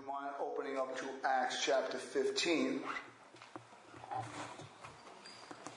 [0.00, 2.80] you mind opening up to Acts chapter 15?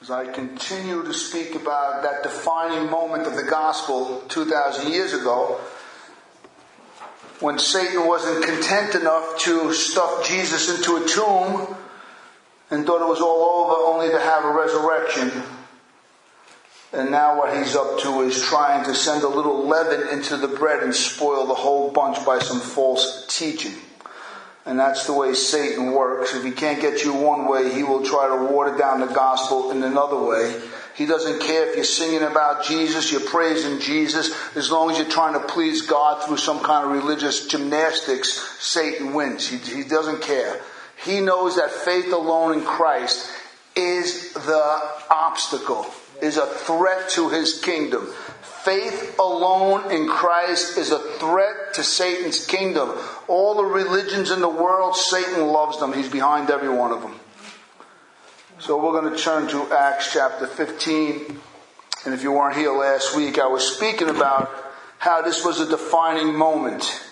[0.02, 5.60] As I continue to speak about that defining moment of the gospel 2,000 years ago,
[7.40, 11.76] when Satan wasn't content enough to stuff Jesus into a tomb
[12.70, 15.44] and thought it was all over only to have a resurrection.
[16.94, 20.48] And now what he's up to is trying to send a little leaven into the
[20.48, 23.74] bread and spoil the whole bunch by some false teaching.
[24.66, 26.34] And that's the way Satan works.
[26.34, 29.72] If he can't get you one way, he will try to water down the gospel
[29.72, 30.58] in another way.
[30.96, 35.10] He doesn't care if you're singing about Jesus, you're praising Jesus, as long as you're
[35.10, 38.30] trying to please God through some kind of religious gymnastics,
[38.60, 39.48] Satan wins.
[39.48, 40.62] He, he doesn't care.
[41.04, 43.30] He knows that faith alone in Christ
[43.76, 45.88] is the obstacle,
[46.22, 48.08] is a threat to his kingdom.
[48.64, 52.92] Faith alone in Christ is a threat to Satan's kingdom.
[53.28, 55.92] All the religions in the world, Satan loves them.
[55.92, 57.20] He's behind every one of them.
[58.60, 61.40] So we're going to turn to Acts chapter 15.
[62.06, 64.50] And if you weren't here last week, I was speaking about
[64.98, 67.04] how this was a defining moment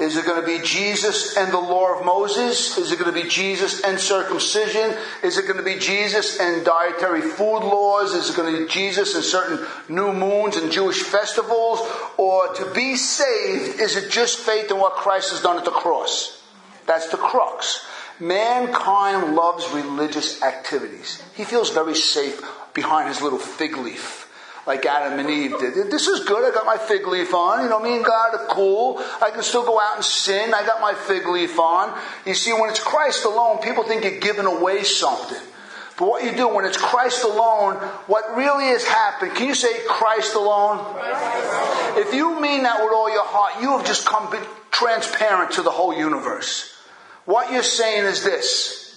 [0.00, 2.78] is it going to be Jesus and the law of Moses?
[2.78, 4.96] Is it going to be Jesus and circumcision?
[5.22, 8.14] Is it going to be Jesus and dietary food laws?
[8.14, 11.80] Is it going to be Jesus and certain new moons and Jewish festivals?
[12.16, 15.70] Or to be saved, is it just faith in what Christ has done at the
[15.70, 16.42] cross?
[16.86, 17.84] That's the crux.
[18.18, 21.22] Mankind loves religious activities.
[21.34, 24.29] He feels very safe behind his little fig leaf
[24.66, 25.90] like Adam and Eve did.
[25.90, 26.50] This is good.
[26.50, 27.62] I got my fig leaf on.
[27.62, 28.98] You know, me and God are cool.
[29.20, 30.52] I can still go out and sin.
[30.54, 31.98] I got my fig leaf on.
[32.26, 35.40] You see, when it's Christ alone, people think you're giving away something.
[35.98, 37.74] But what you do when it's Christ alone,
[38.06, 40.78] what really has happened, can you say Christ alone?
[40.78, 41.98] Christ.
[41.98, 44.34] If you mean that with all your heart, you have just come
[44.70, 46.74] transparent to the whole universe.
[47.26, 48.89] What you're saying is this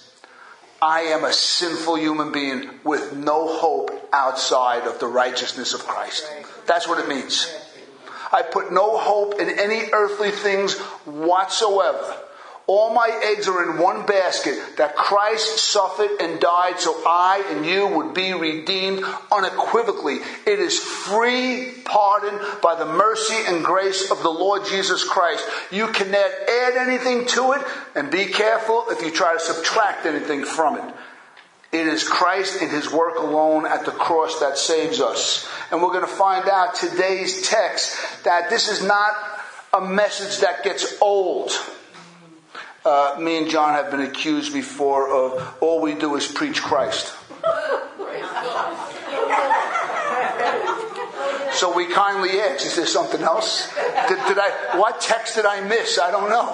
[0.84, 6.30] I am a sinful human being with no hope outside of the righteousness of Christ.
[6.66, 7.50] That's what it means.
[8.30, 12.14] I put no hope in any earthly things whatsoever.
[12.66, 17.66] All my eggs are in one basket that Christ suffered and died so I and
[17.66, 20.20] you would be redeemed unequivocally.
[20.46, 25.46] It is free pardon by the mercy and grace of the Lord Jesus Christ.
[25.70, 30.46] You cannot add anything to it and be careful if you try to subtract anything
[30.46, 30.94] from it.
[31.70, 35.46] It is Christ and His work alone at the cross that saves us.
[35.70, 39.12] And we're going to find out today's text that this is not
[39.74, 41.50] a message that gets old.
[42.84, 47.14] Uh, me and John have been accused before of all we do is preach Christ.
[51.52, 53.72] So we kindly ask, is there something else?
[54.08, 55.98] Did, did, I, what text did I miss?
[55.98, 56.52] I don't know.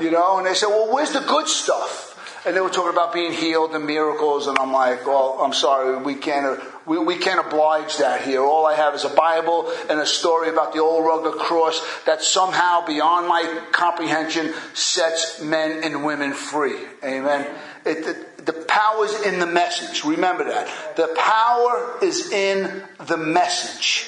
[0.00, 2.07] You know, and they said, well, where's the good stuff?
[2.46, 6.00] And they were talking about being healed and miracles, and I'm like, well, I'm sorry,
[6.02, 8.40] we can't, uh, we, we can't oblige that here.
[8.42, 12.22] All I have is a Bible and a story about the old rugged cross that
[12.22, 16.78] somehow, beyond my comprehension, sets men and women free.
[17.02, 17.46] Amen.
[17.84, 18.68] It, the, the
[19.04, 20.04] is in the message.
[20.04, 20.96] Remember that.
[20.96, 24.06] The power is in the message.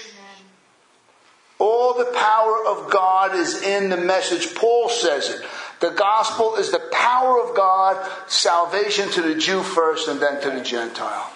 [1.59, 4.55] All the power of God is in the message.
[4.55, 5.45] Paul says it.
[5.81, 10.51] The gospel is the power of God, salvation to the Jew first and then to
[10.51, 11.33] the Gentile.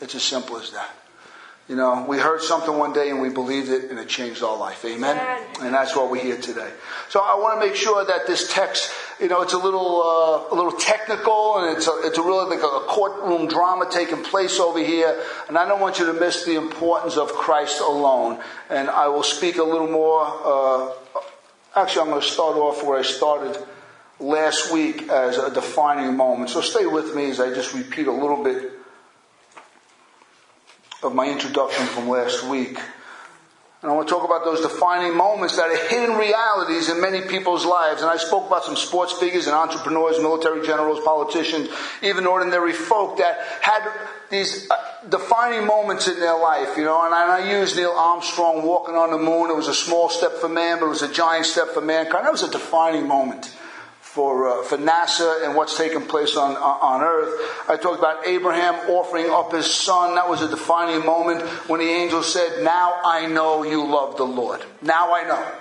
[0.00, 0.90] It's as simple as that.
[1.68, 4.56] You know, we heard something one day and we believed it and it changed our
[4.56, 4.84] life.
[4.84, 5.16] Amen?
[5.60, 6.68] And that's what we hear today.
[7.10, 10.52] So I want to make sure that this text, you know, it's a little, uh,
[10.52, 14.58] a little technical and it's a, it's a really like a courtroom drama taking place
[14.58, 15.20] over here.
[15.48, 18.40] And I don't want you to miss the importance of Christ alone.
[18.68, 20.92] And I will speak a little more, uh,
[21.76, 23.56] actually I'm going to start off where I started
[24.20, 26.50] last week as a defining moment.
[26.50, 28.72] So stay with me as I just repeat a little bit
[31.02, 32.78] of my introduction from last week.
[33.82, 37.22] And I want to talk about those defining moments that are hidden realities in many
[37.22, 38.02] people's lives.
[38.02, 41.70] And I spoke about some sports figures and entrepreneurs, military generals, politicians,
[42.02, 43.90] even ordinary folk that had
[44.28, 44.76] these uh,
[45.08, 47.02] defining moments in their life, you know.
[47.06, 49.50] And I, used Neil Armstrong walking on the moon.
[49.50, 52.26] It was a small step for man, but it was a giant step for mankind.
[52.26, 53.50] That was a defining moment
[54.14, 57.68] for, uh, for NASA and what's taking place on, on earth.
[57.68, 60.16] I talked about Abraham offering up his son.
[60.16, 64.24] That was a defining moment when the angel said, now I know you love the
[64.24, 64.64] Lord.
[64.82, 65.52] Now I know.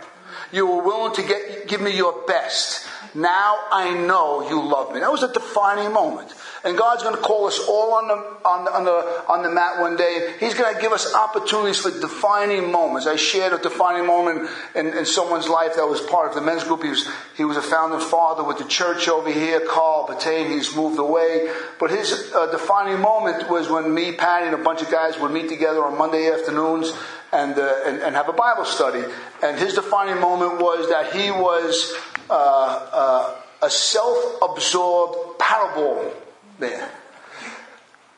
[0.51, 2.87] You were willing to get, give me your best.
[3.13, 4.99] Now I know you love me.
[4.99, 6.33] That was a defining moment.
[6.63, 9.49] And God's going to call us all on the, on the, on the, on the
[9.49, 10.33] mat one day.
[10.39, 13.07] He's going to give us opportunities for defining moments.
[13.07, 16.65] I shared a defining moment in, in someone's life that was part of the men's
[16.65, 16.83] group.
[16.83, 20.51] He was, he was a founding father with the church over here, Carl Patain.
[20.51, 21.49] He's moved away.
[21.79, 25.31] But his uh, defining moment was when me, Patty, and a bunch of guys would
[25.31, 26.93] meet together on Monday afternoons
[27.31, 29.03] and, uh, and, and, have a Bible study.
[29.43, 31.93] And his defining moment was that he was
[32.29, 36.13] uh, uh a self-absorbed parable
[36.59, 36.89] there.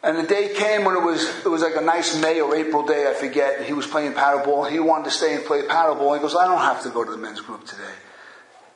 [0.03, 2.85] And the day came when it was it was like a nice May or April
[2.85, 4.69] day, I forget, he was playing paddleball.
[4.69, 6.15] He wanted to stay and play paddleball.
[6.15, 7.93] He goes, I don't have to go to the men's group today.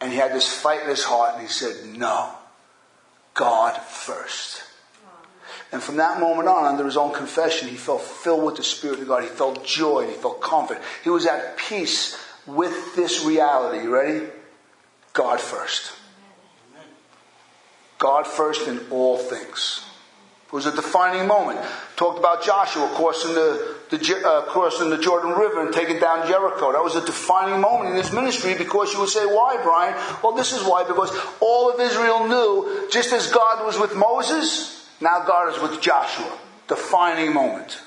[0.01, 2.31] And he had this fight in his heart, and he said, No,
[3.33, 4.63] God first.
[5.71, 8.99] And from that moment on, under his own confession, he felt filled with the Spirit
[8.99, 9.23] of God.
[9.23, 10.07] He felt joy.
[10.07, 10.79] He felt comfort.
[11.03, 13.83] He was at peace with this reality.
[13.83, 14.27] You ready?
[15.13, 15.93] God first.
[17.97, 19.81] God first in all things.
[20.47, 21.59] It was a defining moment.
[21.95, 26.71] Talked about Joshua crossing the, the uh, crossing the Jordan River and taking down Jericho.
[26.71, 29.95] That was a defining moment in his ministry because you would say, why, Brian?
[30.23, 30.83] Well, this is why.
[30.83, 35.81] Because all of Israel knew, just as God was with Moses, now God is with
[35.81, 36.37] Joshua.
[36.67, 37.79] Defining moment.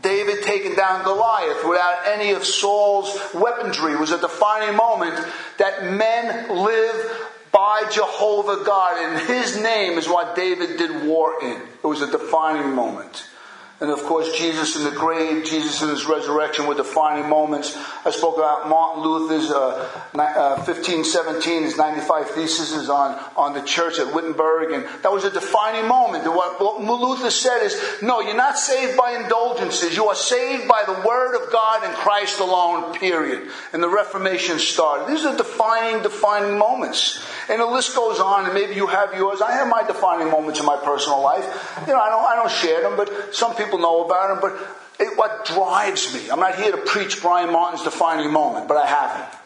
[0.00, 5.14] David taking down Goliath without any of Saul's weaponry was a defining moment
[5.58, 8.98] that men live by Jehovah God.
[8.98, 11.60] And his name is what David did war in.
[11.82, 13.28] It was a defining moment.
[13.78, 17.76] And of course, Jesus in the grave, Jesus in his resurrection were defining moments.
[18.06, 23.98] I spoke about Martin Luther's uh, uh, 1517, his 95 theses on, on the church
[23.98, 26.24] at Wittenberg, and that was a defining moment.
[26.24, 29.94] And what, what Luther said is, no, you're not saved by indulgences.
[29.94, 33.50] You are saved by the Word of God and Christ alone, period.
[33.74, 35.14] And the Reformation started.
[35.14, 37.22] These are defining, defining moments.
[37.50, 39.42] And the list goes on, and maybe you have yours.
[39.42, 41.44] I have my defining moments in my personal life.
[41.86, 44.52] You know, I don't, I don't share them, but some people know about him, But
[44.98, 48.86] it, what drives me, I'm not here to preach Brian Martin's defining moment, but I
[48.86, 49.38] haven't.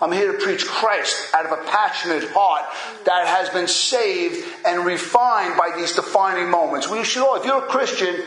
[0.00, 2.64] I'm here to preach Christ out of a passionate heart
[3.04, 6.90] that has been saved and refined by these defining moments.
[6.90, 8.20] You should all, if you're a Christian,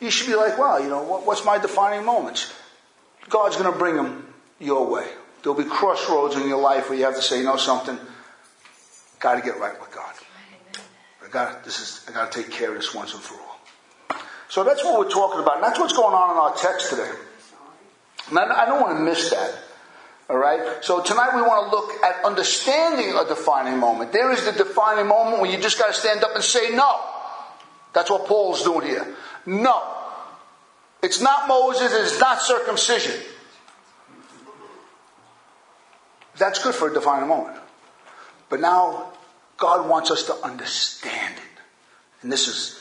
[0.00, 2.52] you should be like, well, you know, what's my defining moments?
[3.28, 5.06] God's going to bring them your way.
[5.42, 7.96] There'll be crossroads in your life where you have to say, you know something?
[9.20, 10.12] Got to get right with God.
[11.24, 13.45] I got this is I got to take care of this once and for all.
[14.48, 15.56] So that's what we're talking about.
[15.56, 17.10] And that's what's going on in our text today.
[18.30, 19.54] And I don't want to miss that.
[20.28, 20.82] All right.
[20.82, 24.12] So tonight we want to look at understanding a defining moment.
[24.12, 27.00] There is the defining moment where you just got to stand up and say no.
[27.92, 29.14] That's what Paul's doing here.
[29.46, 29.82] No.
[31.02, 31.92] It's not Moses.
[31.92, 33.14] It's not circumcision.
[36.36, 37.58] That's good for a defining moment.
[38.48, 39.12] But now
[39.56, 41.60] God wants us to understand it.
[42.22, 42.80] And this is,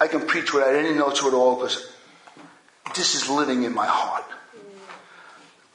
[0.00, 1.92] I can preach without any notes at all because
[2.94, 4.24] this is living in my heart.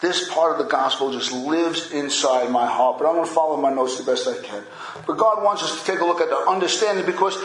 [0.01, 3.55] This part of the gospel just lives inside my heart, but I'm going to follow
[3.57, 4.63] my notes the best I can.
[5.07, 7.37] But God wants us to take a look at the understanding because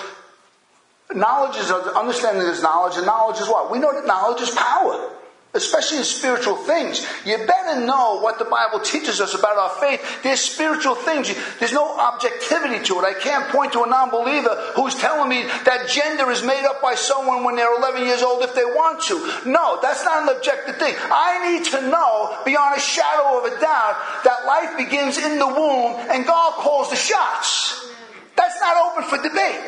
[1.14, 3.70] knowledge is, understanding is knowledge, and knowledge is what?
[3.70, 5.10] We know that knowledge is power
[5.52, 7.04] especially in spiritual things.
[7.26, 10.22] You better know what the Bible teaches us about our faith.
[10.22, 11.34] There's spiritual things.
[11.58, 13.04] There's no objectivity to it.
[13.04, 16.94] I can't point to a non-believer who's telling me that gender is made up by
[16.94, 19.50] someone when they're 11 years old if they want to.
[19.50, 20.94] No, that's not an objective thing.
[20.98, 25.48] I need to know beyond a shadow of a doubt that life begins in the
[25.48, 27.88] womb and God calls the shots.
[28.36, 29.60] That's not open for debate.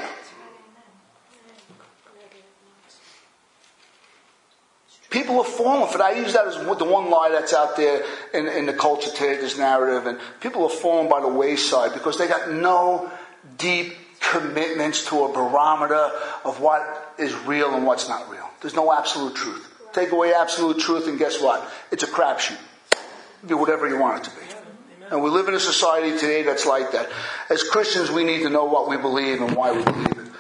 [5.13, 6.05] People are falling for that.
[6.05, 8.03] I use that as the one lie that's out there
[8.33, 10.07] in, in the culture today, this narrative.
[10.07, 13.13] And people are falling by the wayside because they got no
[13.59, 16.11] deep commitments to a barometer
[16.47, 18.49] of what is real and what's not real.
[18.63, 19.69] There's no absolute truth.
[19.93, 21.63] Take away absolute truth, and guess what?
[21.91, 22.59] It's a crapshoot.
[23.47, 24.47] Be whatever you want it to be.
[25.11, 27.11] And we live in a society today that's like that.
[27.51, 30.31] As Christians, we need to know what we believe and why we believe it.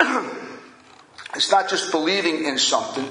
[1.34, 3.08] it's not just believing in something,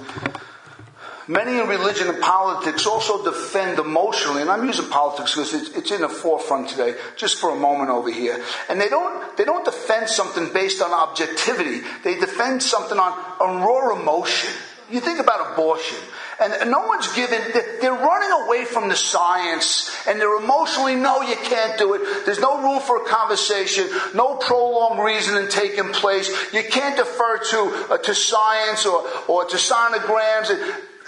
[1.32, 5.92] Many in religion and politics also defend emotionally, and I'm using politics because it's, it's,
[5.92, 8.44] in the forefront today, just for a moment over here.
[8.68, 11.88] And they don't, they don't defend something based on objectivity.
[12.04, 14.50] They defend something on, on raw emotion.
[14.92, 15.98] You think about abortion,
[16.42, 17.40] and no one's given,
[17.80, 22.26] they're running away from the science, and they're emotionally, no, you can't do it.
[22.26, 26.30] There's no room for a conversation, no prolonged reasoning taking place.
[26.52, 30.50] You can't defer to, uh, to science or, or to sonograms.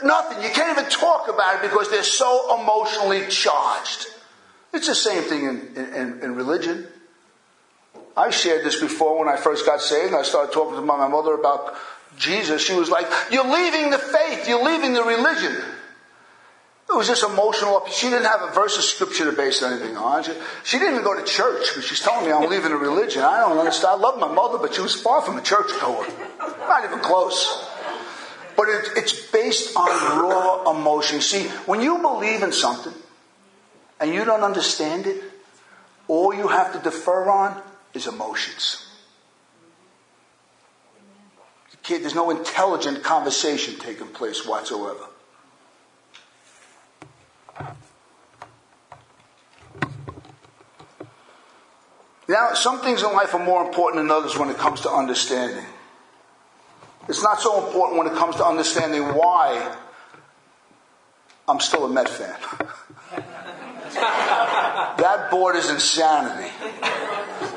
[0.03, 0.43] Nothing.
[0.43, 4.07] You can't even talk about it because they're so emotionally charged.
[4.73, 6.87] It's the same thing in, in, in religion.
[8.15, 11.07] I shared this before when I first got saved and I started talking to my
[11.07, 11.75] mother about
[12.17, 12.63] Jesus.
[12.63, 15.55] She was like, You're leaving the faith, you're leaving the religion.
[16.89, 17.83] It was just emotional.
[17.89, 20.23] She didn't have a verse of scripture to base anything on.
[20.23, 20.33] She,
[20.63, 23.23] she didn't even go to church, but she's telling me I'm leaving a religion.
[23.23, 23.93] I don't understand.
[23.93, 26.05] I love my mother, but she was far from a church goer.
[26.39, 27.67] Not even close.
[28.55, 29.87] But it, it's based on
[30.21, 31.21] raw emotion.
[31.21, 32.93] See, when you believe in something
[33.99, 35.23] and you don't understand it,
[36.07, 37.61] all you have to defer on
[37.93, 38.87] is emotions.
[41.87, 45.05] there's no intelligent conversation taking place whatsoever.
[52.27, 55.65] Now, some things in life are more important than others when it comes to understanding.
[57.07, 59.75] It's not so important when it comes to understanding why
[61.47, 62.35] I'm still a Met fan.
[64.97, 66.51] that board is insanity.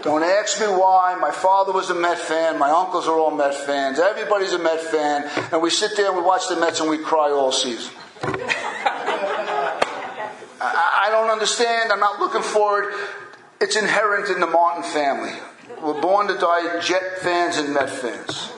[0.03, 1.17] Don't ask me why.
[1.21, 2.59] My father was a Met fan.
[2.59, 3.99] My uncles are all Met fans.
[4.01, 5.31] Everybody's a Met fan.
[5.53, 7.93] And we sit there and we watch the Mets and we cry all season.
[10.61, 11.93] I don't understand.
[11.93, 12.95] I'm not looking for it.
[13.61, 15.33] It's inherent in the Martin family.
[15.83, 18.53] We're born to die Jet fans and Met fans.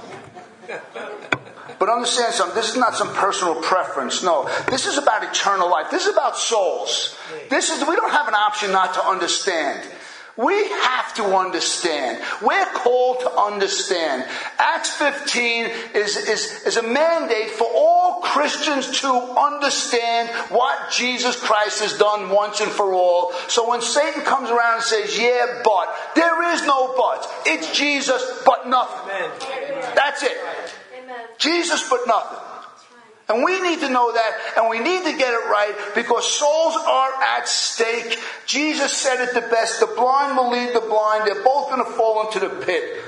[1.79, 4.23] But understand something, this is not some personal preference.
[4.23, 4.51] No.
[4.69, 5.91] This is about eternal life.
[5.91, 7.17] This is about souls.
[7.51, 9.89] This is, we don't have an option not to understand.
[10.39, 12.23] We have to understand.
[12.41, 14.25] We're called to understand.
[14.59, 21.83] Acts 15 is, is, is a mandate for all Christians to understand what Jesus Christ
[21.83, 23.33] has done once and for all.
[23.49, 27.29] So when Satan comes around and says, yeah, but, there is no but.
[27.45, 29.68] It's Jesus, but nothing.
[29.95, 30.37] That's it.
[31.39, 32.39] Jesus, but nothing.
[33.29, 36.75] And we need to know that and we need to get it right because souls
[36.75, 38.19] are at stake.
[38.47, 39.81] Jesus said it the best.
[39.81, 41.27] The blind will lead the blind.
[41.27, 43.05] They're both going to fall into the pit.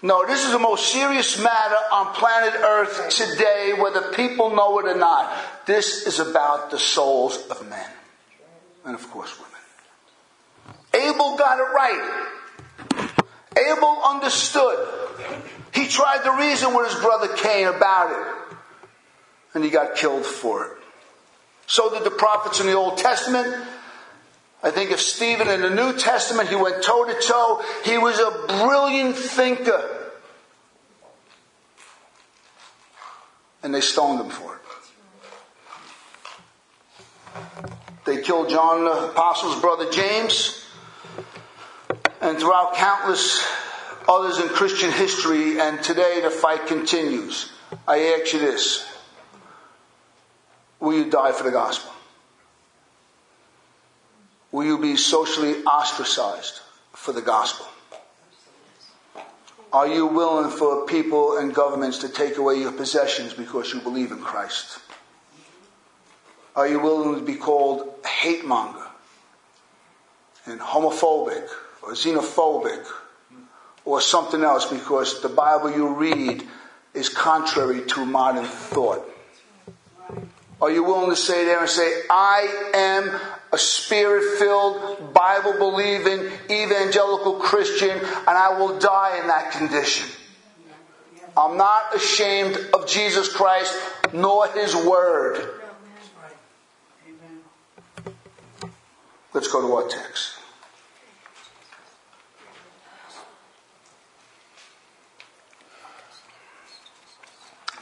[0.00, 4.86] No, this is the most serious matter on planet Earth today, whether people know it
[4.86, 5.36] or not.
[5.66, 7.90] This is about the souls of men.
[8.84, 9.48] And of course, women.
[10.94, 12.28] Abel got it right.
[13.56, 15.07] Abel understood.
[15.78, 18.56] He tried to reason with his brother Cain about it
[19.54, 20.72] and he got killed for it.
[21.68, 23.54] So did the prophets in the Old Testament.
[24.60, 27.62] I think of Stephen in the New Testament, he went toe to toe.
[27.84, 30.10] He was a brilliant thinker.
[33.62, 34.62] And they stoned him for it.
[38.04, 40.64] They killed John the Apostle's brother James.
[42.20, 43.46] And throughout countless
[44.08, 47.52] others in Christian history, and today the fight continues.
[47.86, 48.88] I ask you this
[50.80, 51.92] Will you die for the gospel?
[54.50, 56.60] Will you be socially ostracized
[56.94, 57.66] for the gospel?
[59.70, 64.10] Are you willing for people and governments to take away your possessions because you believe
[64.10, 64.78] in Christ?
[66.56, 68.86] Are you willing to be called a hate monger
[70.46, 71.46] and homophobic
[71.82, 72.86] or xenophobic
[73.88, 76.46] or something else because the Bible you read
[76.92, 79.02] is contrary to modern thought?
[80.60, 83.18] Are you willing to say there and say, I am
[83.50, 90.06] a spirit filled, Bible believing, evangelical Christian, and I will die in that condition?
[91.34, 93.74] I'm not ashamed of Jesus Christ
[94.12, 95.48] nor his word.
[99.32, 100.37] Let's go to our text.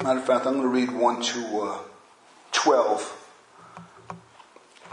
[0.07, 1.79] Matter of fact, I'm going to read 1 to uh,
[2.53, 3.29] 12.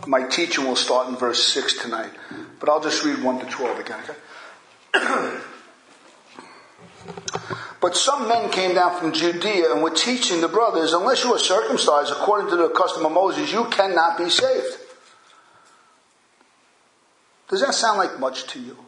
[0.07, 2.09] My teaching will start in verse 6 tonight,
[2.59, 3.99] but I'll just read 1 to 12 again,
[4.95, 5.37] okay?
[7.79, 11.37] but some men came down from Judea and were teaching the brothers, unless you are
[11.37, 14.79] circumcised according to the custom of Moses, you cannot be saved.
[17.49, 18.79] Does that sound like much to you?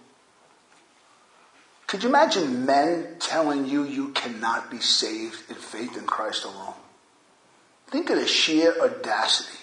[1.88, 6.74] Could you imagine men telling you you cannot be saved in faith in Christ alone?
[7.88, 9.60] Think of the sheer audacity.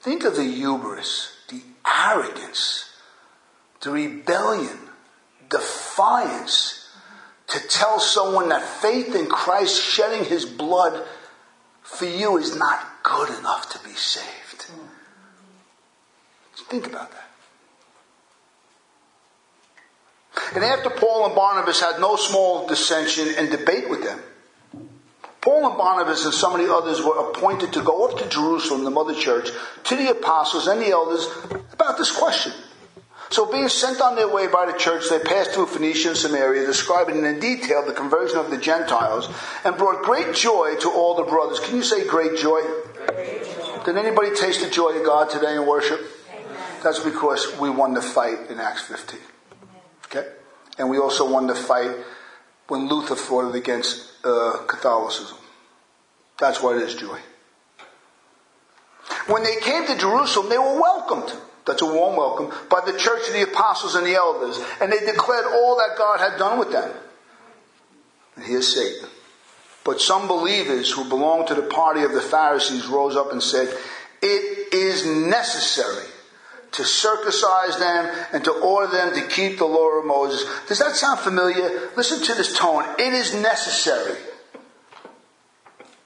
[0.00, 2.90] Think of the hubris, the arrogance,
[3.80, 4.78] the rebellion,
[5.50, 6.88] defiance
[7.48, 11.04] to tell someone that faith in Christ shedding his blood
[11.82, 14.66] for you is not good enough to be saved.
[16.68, 17.23] Think about that.
[20.54, 24.20] And after Paul and Barnabas had no small dissension and debate with them,
[25.40, 28.84] Paul and Barnabas and some of the others were appointed to go up to Jerusalem,
[28.84, 29.50] the mother church,
[29.84, 31.28] to the apostles and the elders
[31.72, 32.52] about this question.
[33.28, 36.66] So, being sent on their way by the church, they passed through Phoenicia and Samaria,
[36.66, 39.28] describing in detail the conversion of the Gentiles,
[39.64, 41.60] and brought great joy to all the brothers.
[41.60, 42.60] Can you say great joy?
[43.06, 43.82] Great joy.
[43.84, 46.00] Did anybody taste the joy of God today in worship?
[46.30, 46.46] Amen.
[46.82, 49.18] That's because we won the fight in Acts 15.
[50.14, 50.28] Okay?
[50.78, 51.90] And we also won the fight
[52.68, 55.38] when Luther fought against uh, Catholicism.
[56.38, 57.18] That's why it is joy.
[59.26, 61.32] When they came to Jerusalem, they were welcomed.
[61.66, 64.60] That's a warm welcome by the church of the apostles and the elders.
[64.80, 66.90] And they declared all that God had done with them.
[68.36, 69.08] And here's Satan.
[69.84, 73.74] But some believers who belonged to the party of the Pharisees rose up and said,
[74.22, 76.06] It is necessary
[76.74, 80.44] to circumcise them and to order them to keep the law of Moses.
[80.68, 81.90] Does that sound familiar?
[81.96, 82.84] Listen to this tone.
[82.98, 84.18] It is necessary.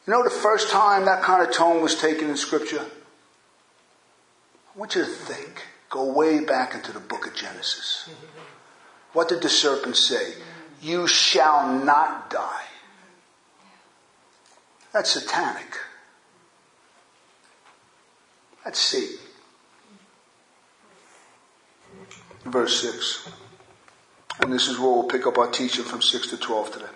[0.07, 2.85] You know the first time that kind of tone was taken in Scripture?
[4.75, 5.65] I want you to think.
[5.91, 8.09] Go way back into the book of Genesis.
[9.15, 10.35] What did the serpent say?
[10.83, 12.65] You shall not die.
[14.93, 15.77] That's satanic.
[18.65, 19.27] That's Satan.
[22.50, 23.28] Verse 6.
[24.40, 26.87] And this is where we'll pick up our teaching from 6 to 12 today.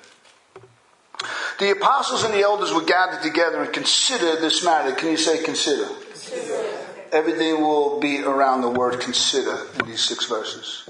[1.59, 4.93] The apostles and the elders were gathered together and considered this matter.
[4.93, 5.87] Can you say consider?
[5.87, 6.83] consider
[7.13, 10.89] everything will be around the word consider in these six verses.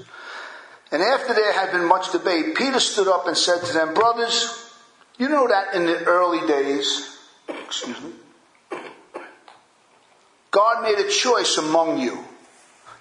[0.91, 4.73] And after there had been much debate, Peter stood up and said to them, Brothers,
[5.17, 7.17] you know that in the early days,
[7.49, 8.11] excuse me,
[10.49, 12.23] God made a choice among you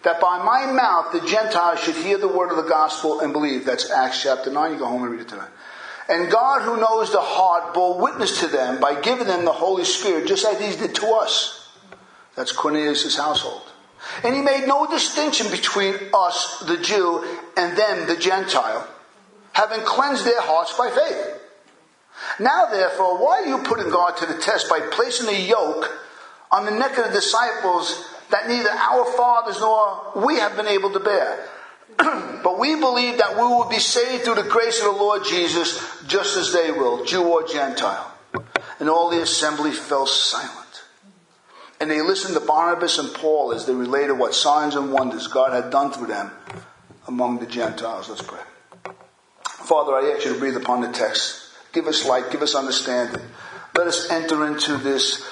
[0.04, 3.64] that by my mouth the Gentiles should hear the word of the gospel and believe.
[3.64, 4.72] That's Acts chapter 9.
[4.72, 5.50] You go home and read it tonight.
[6.08, 9.84] And God, who knows the heart, bore witness to them by giving them the Holy
[9.84, 11.70] Spirit, just as He did to us.
[12.34, 13.62] That's Cornelius' household.
[14.24, 17.24] And he made no distinction between us, the Jew,
[17.56, 18.86] and them, the Gentile,
[19.52, 21.40] having cleansed their hearts by faith.
[22.38, 25.90] Now, therefore, why are you putting God to the test by placing a yoke
[26.50, 30.90] on the neck of the disciples that neither our fathers nor we have been able
[30.92, 31.48] to bear?
[31.96, 35.78] but we believe that we will be saved through the grace of the Lord Jesus,
[36.06, 38.10] just as they will, Jew or Gentile.
[38.80, 40.82] And all the assembly fell silent.
[41.80, 45.52] And they listened to Barnabas and Paul as they related what signs and wonders God
[45.52, 46.30] had done through them
[47.06, 48.08] among the Gentiles.
[48.08, 48.40] Let's pray.
[49.44, 51.50] Father, I ask you to breathe upon the text.
[51.72, 53.22] Give us light, give us understanding.
[53.74, 55.26] Let us enter into this,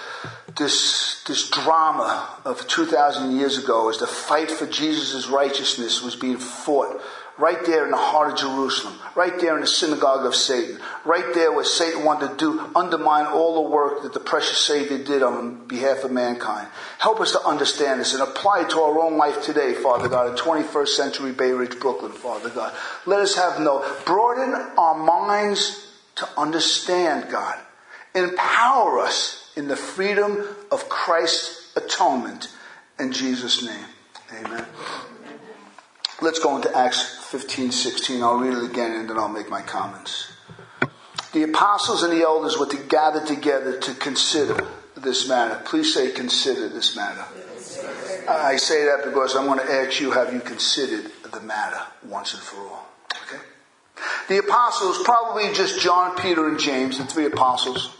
[0.56, 6.38] this, this drama of 2,000 years ago as the fight for Jesus' righteousness was being
[6.38, 7.00] fought
[7.40, 11.24] right there in the heart of Jerusalem, right there in the synagogue of Satan, right
[11.34, 15.22] there where Satan wanted to do, undermine all the work that the precious Savior did
[15.22, 16.68] on behalf of mankind.
[16.98, 20.30] Help us to understand this and apply it to our own life today, Father God,
[20.30, 22.74] in 21st century Bay Ridge, Brooklyn, Father God.
[23.06, 27.58] Let us have no, broaden our minds to understand, God.
[28.14, 32.48] Empower us in the freedom of Christ's atonement.
[32.98, 33.84] In Jesus' name,
[34.32, 34.66] amen.
[36.22, 38.22] Let's go into Acts 15, 16.
[38.22, 40.32] I'll read it again and then I'll make my comments.
[41.32, 45.62] The apostles and the elders were to gather together to consider this matter.
[45.64, 47.24] Please say, consider this matter.
[48.28, 52.34] I say that because I want to ask you, have you considered the matter once
[52.34, 52.88] and for all?
[53.26, 53.42] Okay?
[54.28, 57.96] The apostles, probably just John, Peter, and James, the three apostles,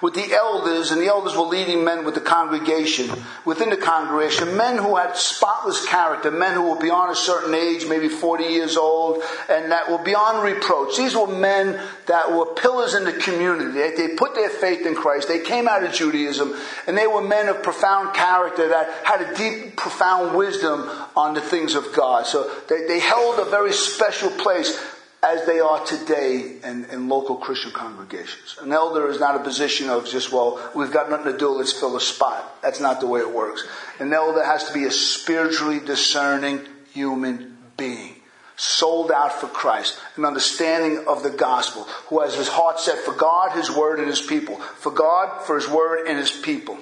[0.00, 3.10] with the elders, and the elders were leading men with the congregation,
[3.44, 7.86] within the congregation, men who had spotless character, men who were beyond a certain age,
[7.86, 10.96] maybe 40 years old, and that were beyond reproach.
[10.96, 13.72] These were men that were pillars in the community.
[13.72, 15.28] They, they put their faith in Christ.
[15.28, 16.54] They came out of Judaism,
[16.86, 21.40] and they were men of profound character that had a deep, profound wisdom on the
[21.40, 22.26] things of God.
[22.26, 24.78] So they, they held a very special place
[25.22, 28.56] as they are today in, in, local Christian congregations.
[28.60, 31.72] An elder is not a position of just, well, we've got nothing to do, let's
[31.72, 32.62] fill a spot.
[32.62, 33.66] That's not the way it works.
[33.98, 36.60] An elder has to be a spiritually discerning
[36.92, 38.14] human being,
[38.56, 43.12] sold out for Christ, an understanding of the gospel, who has his heart set for
[43.12, 44.56] God, his word, and his people.
[44.56, 46.78] For God, for his word, and his people.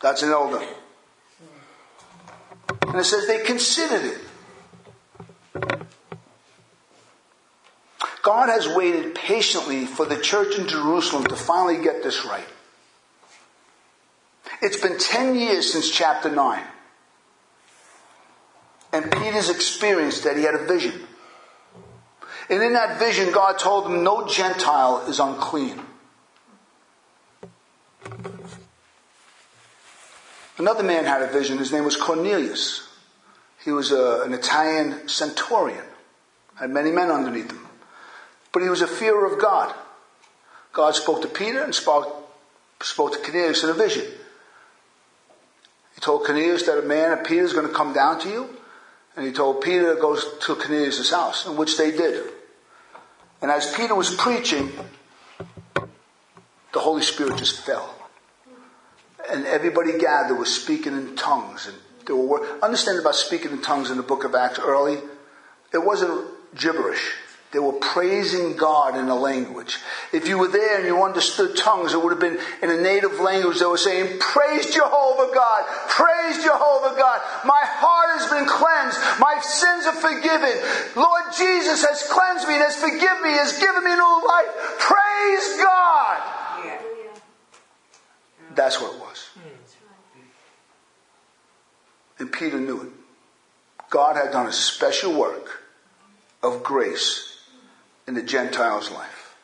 [0.00, 0.66] That's an elder.
[2.88, 5.79] And it says they considered it.
[8.22, 12.46] God has waited patiently for the church in Jerusalem to finally get this right.
[14.62, 16.62] It's been 10 years since chapter 9.
[18.92, 21.00] And Peter's experienced that he had a vision.
[22.50, 25.80] And in that vision, God told him, No Gentile is unclean.
[30.58, 31.56] Another man had a vision.
[31.56, 32.86] His name was Cornelius.
[33.64, 35.84] He was a, an Italian centurion,
[36.56, 37.69] had many men underneath him.
[38.52, 39.74] But he was a fearer of God.
[40.72, 42.08] God spoke to Peter and spoke,
[42.80, 44.04] spoke to Cornelius in a vision.
[45.94, 48.50] He told Cornelius that a man of Peter is going to come down to you.
[49.16, 52.24] And he told Peter to go to Cornelius' house, in which they did.
[53.42, 54.70] And as Peter was preaching,
[56.72, 57.94] the Holy Spirit just fell.
[59.30, 61.66] And everybody gathered was speaking in tongues.
[61.66, 64.98] And they were, understand about speaking in tongues in the book of Acts early?
[65.72, 67.14] It wasn't gibberish.
[67.52, 69.78] They were praising God in a language.
[70.12, 73.18] If you were there and you understood tongues, it would have been in a native
[73.18, 73.58] language.
[73.58, 75.64] They were saying, Praise Jehovah God!
[75.88, 77.20] Praise Jehovah God!
[77.44, 79.00] My heart has been cleansed.
[79.18, 80.62] My sins are forgiven.
[80.94, 84.78] Lord Jesus has cleansed me and has forgiven me, has given me new life.
[84.78, 86.22] Praise God!
[88.54, 89.28] That's what it was.
[89.34, 90.20] Hmm.
[92.20, 92.92] And Peter knew it.
[93.88, 95.64] God had done a special work
[96.42, 97.29] of grace
[98.10, 99.36] in the Gentiles' life.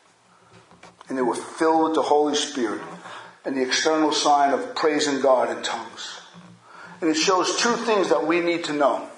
[1.09, 2.83] And they were filled with the Holy Spirit
[3.45, 6.19] and the external sign of praising God in tongues.
[7.01, 9.09] And it shows two things that we need to know.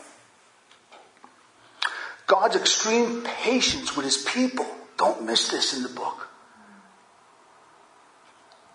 [2.26, 4.66] God's extreme patience with his people.
[4.98, 6.28] Don't miss this in the book.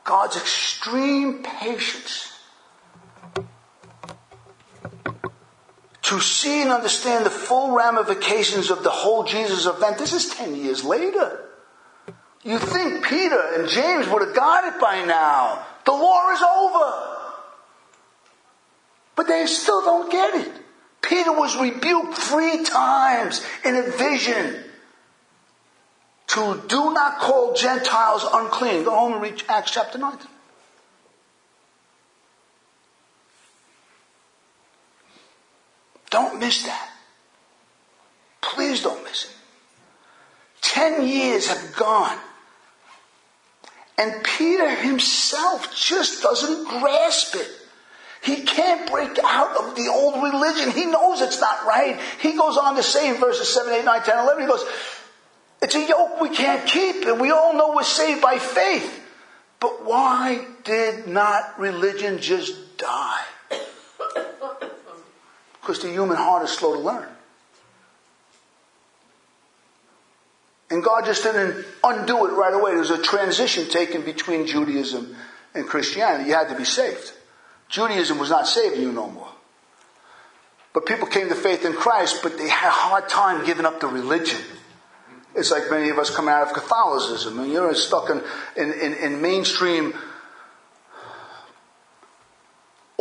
[0.06, 2.33] God's extreme patience
[6.14, 9.98] to see and understand the full ramifications of the whole Jesus event.
[9.98, 11.40] This is 10 years later.
[12.44, 15.66] You think Peter and James would have got it by now.
[15.86, 17.18] The war is over.
[19.16, 20.52] But they still don't get it.
[21.02, 24.64] Peter was rebuked three times in a vision
[26.28, 28.84] to do not call Gentiles unclean.
[28.84, 30.28] Go home and read Acts chapter 19.
[36.14, 36.90] Don't miss that.
[38.40, 39.32] Please don't miss it.
[40.62, 42.20] Ten years have gone.
[43.98, 47.50] And Peter himself just doesn't grasp it.
[48.22, 50.70] He can't break out of the old religion.
[50.70, 52.00] He knows it's not right.
[52.22, 54.64] He goes on to say in verses 7, 8, 9, 10, 11, he goes,
[55.64, 59.04] It's a yoke we can't keep, and we all know we're saved by faith.
[59.60, 63.26] But why did not religion just die?
[65.64, 67.08] Because the human heart is slow to learn.
[70.70, 72.72] And God just didn't undo it right away.
[72.72, 75.16] There was a transition taken between Judaism
[75.56, 76.30] and Christianity.
[76.30, 77.14] You had to be saved.
[77.70, 79.30] Judaism was not saving you no more.
[80.74, 83.80] But people came to faith in Christ, but they had a hard time giving up
[83.80, 84.42] the religion.
[85.34, 88.22] It's like many of us come out of Catholicism and you're stuck in,
[88.58, 89.94] in, in, in mainstream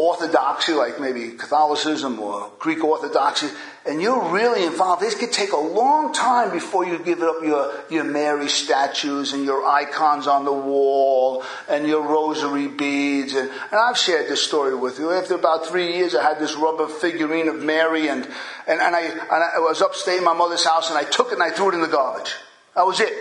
[0.02, 3.48] orthodoxy, like maybe Catholicism or Greek Orthodoxy,
[3.86, 7.72] and you're really involved, this could take a long time before you give up your,
[7.88, 13.34] your Mary statues and your icons on the wall and your rosary beads.
[13.34, 15.10] And, and I've shared this story with you.
[15.10, 18.24] After about three years, I had this rubber figurine of Mary, and,
[18.66, 21.34] and, and, I, and I was upstate in my mother's house, and I took it
[21.34, 22.34] and I threw it in the garbage.
[22.74, 23.12] That was it.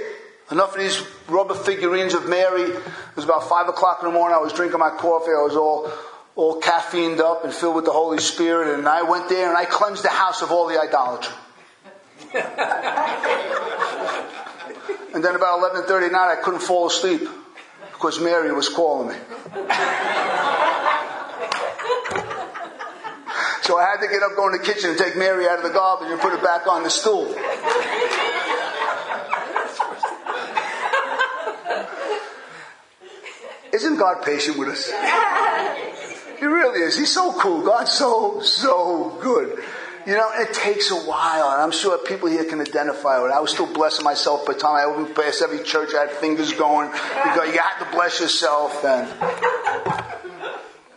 [0.52, 2.63] Enough of these rubber figurines of Mary.
[2.63, 4.36] It was about five o'clock in the morning.
[4.36, 5.32] I was drinking my coffee.
[5.32, 5.89] I was all
[6.36, 9.65] all caffeined up and filled with the Holy Spirit, and I went there and I
[9.65, 11.36] cleansed the house of all the idolatry.
[15.13, 17.28] and then about 11.30 at night, I couldn't fall asleep
[17.91, 19.15] because Mary was calling me.
[23.63, 25.63] so I had to get up, go in the kitchen, and take Mary out of
[25.63, 27.36] the garbage and put her back on the stool.
[33.74, 34.91] Isn't God patient with us?
[36.41, 36.97] He really is.
[36.97, 37.62] He's so cool.
[37.62, 39.63] God's so, so good.
[40.08, 43.36] You know, it takes a while, and I'm sure people here can identify with it.
[43.36, 45.93] I was still blessing myself by the time I opened past every church.
[45.93, 46.89] I had fingers going.
[46.89, 49.08] You, go, you got to bless yourself, and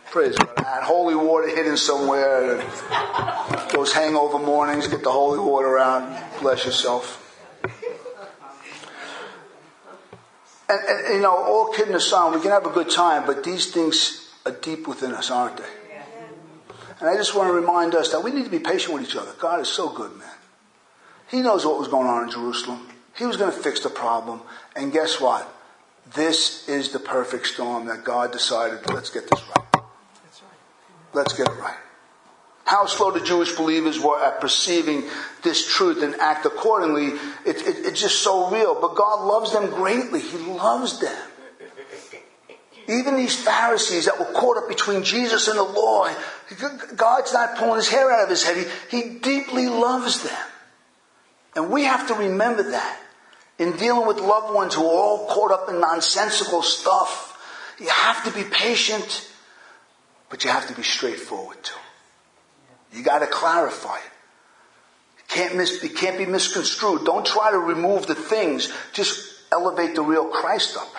[0.09, 0.57] praise God.
[0.57, 2.57] I had holy water hidden somewhere.
[3.71, 6.41] Those hangover mornings, get the holy water out.
[6.41, 7.21] Bless yourself.
[10.67, 13.71] And, and, you know, all kidding aside, we can have a good time, but these
[13.71, 15.63] things are deep within us, aren't they?
[16.99, 19.15] And I just want to remind us that we need to be patient with each
[19.15, 19.33] other.
[19.39, 20.29] God is so good, man.
[21.29, 22.87] He knows what was going on in Jerusalem.
[23.17, 24.41] He was going to fix the problem.
[24.75, 25.51] And guess what?
[26.13, 29.83] This is the perfect storm that God decided, let's get this right.
[31.13, 31.77] Let's get it right.
[32.65, 35.03] How slow the Jewish believers were at perceiving
[35.43, 37.07] this truth and act accordingly,
[37.45, 38.79] it, it, it's just so real.
[38.79, 40.19] But God loves them greatly.
[40.19, 41.15] He loves them.
[42.87, 46.07] Even these Pharisees that were caught up between Jesus and the law,
[46.95, 48.67] God's not pulling his hair out of his head.
[48.89, 50.47] He, he deeply loves them.
[51.55, 52.99] And we have to remember that
[53.57, 57.31] in dealing with loved ones who are all caught up in nonsensical stuff.
[57.79, 59.29] You have to be patient,
[60.29, 61.79] but you have to be straightforward too.
[62.93, 64.11] You got to clarify it.
[65.27, 67.03] Can't miss, it can't be misconstrued.
[67.03, 68.71] Don't try to remove the things.
[68.93, 70.93] Just elevate the real Christ up.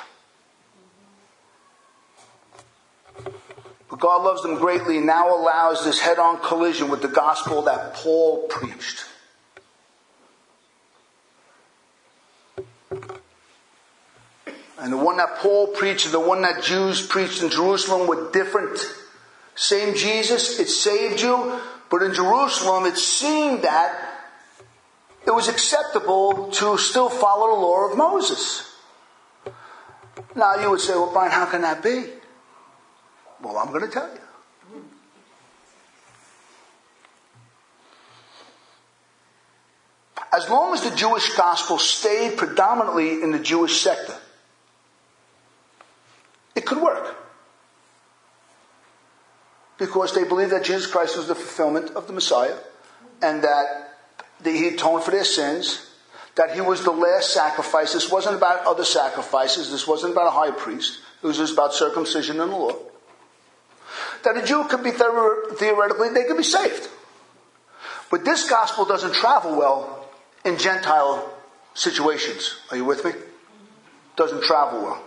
[3.97, 7.63] But God loves them greatly and now allows this head on collision with the gospel
[7.63, 9.07] that Paul preached.
[14.79, 18.31] And the one that Paul preached and the one that Jews preached in Jerusalem were
[18.33, 18.79] different.
[19.55, 21.59] Same Jesus, it saved you,
[21.91, 23.99] but in Jerusalem it seemed that
[25.27, 28.71] it was acceptable to still follow the law of Moses.
[30.35, 32.05] Now you would say, well, Brian, how can that be?
[33.43, 34.21] Well, I'm going to tell you.
[40.33, 44.15] As long as the Jewish gospel stayed predominantly in the Jewish sector,
[46.55, 47.17] it could work.
[49.79, 52.57] Because they believed that Jesus Christ was the fulfillment of the Messiah
[53.23, 53.95] and that
[54.45, 55.91] he atoned for their sins,
[56.35, 57.93] that he was the last sacrifice.
[57.93, 59.71] This wasn't about other sacrifices.
[59.71, 61.01] This wasn't about a high priest.
[61.23, 62.73] It was just about circumcision and the law.
[64.27, 66.89] That a Jew could be theoretically, they could be saved.
[68.11, 70.11] But this gospel doesn't travel well
[70.45, 71.33] in Gentile
[71.75, 72.57] situations.
[72.73, 73.13] Are you with me?
[74.17, 75.01] Doesn't travel well.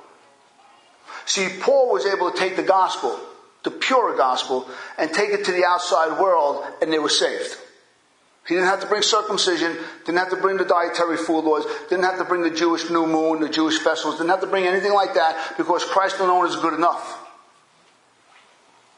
[1.25, 3.19] See, Paul was able to take the gospel,
[3.63, 7.57] the pure gospel, and take it to the outside world, and they were saved.
[8.47, 12.05] He didn't have to bring circumcision, didn't have to bring the dietary food laws, didn't
[12.05, 14.93] have to bring the Jewish new moon, the Jewish festivals, didn't have to bring anything
[14.93, 17.25] like that because Christ alone is good enough.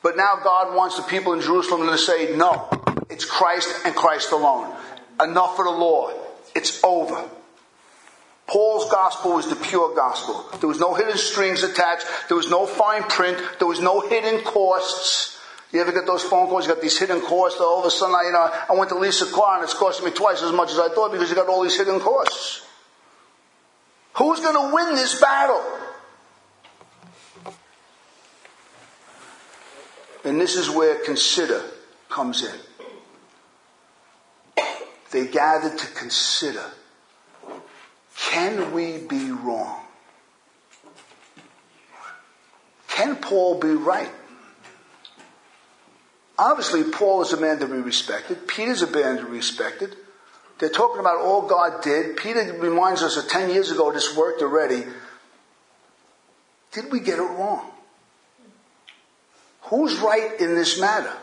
[0.03, 2.67] But now God wants the people in Jerusalem to say, no,
[3.09, 4.73] it's Christ and Christ alone.
[5.21, 6.15] Enough for the Lord.
[6.55, 7.29] It's over.
[8.47, 10.45] Paul's gospel was the pure gospel.
[10.59, 12.05] There was no hidden strings attached.
[12.27, 13.41] There was no fine print.
[13.59, 15.39] There was no hidden costs.
[15.71, 16.67] You ever get those phone calls?
[16.67, 17.61] You got these hidden costs.
[17.61, 19.73] All of a sudden, I, you know, I went to lease a car and it's
[19.73, 22.65] costing me twice as much as I thought because you got all these hidden costs.
[24.15, 25.63] Who's going to win this battle?
[30.23, 31.61] And this is where consider
[32.09, 32.55] comes in.
[35.11, 36.63] They gathered to consider
[38.31, 39.81] can we be wrong?
[42.87, 44.11] Can Paul be right?
[46.37, 48.47] Obviously, Paul is a man to be respected.
[48.47, 49.95] Peter's a man to be respected.
[50.59, 52.17] They're talking about all God did.
[52.17, 54.83] Peter reminds us that 10 years ago this worked already.
[56.71, 57.69] Did we get it wrong?
[59.71, 61.13] Who's right in this matter?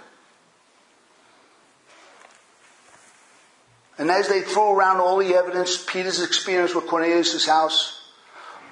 [3.98, 8.10] And as they threw around all the evidence, Peter's experience with Cornelius' house,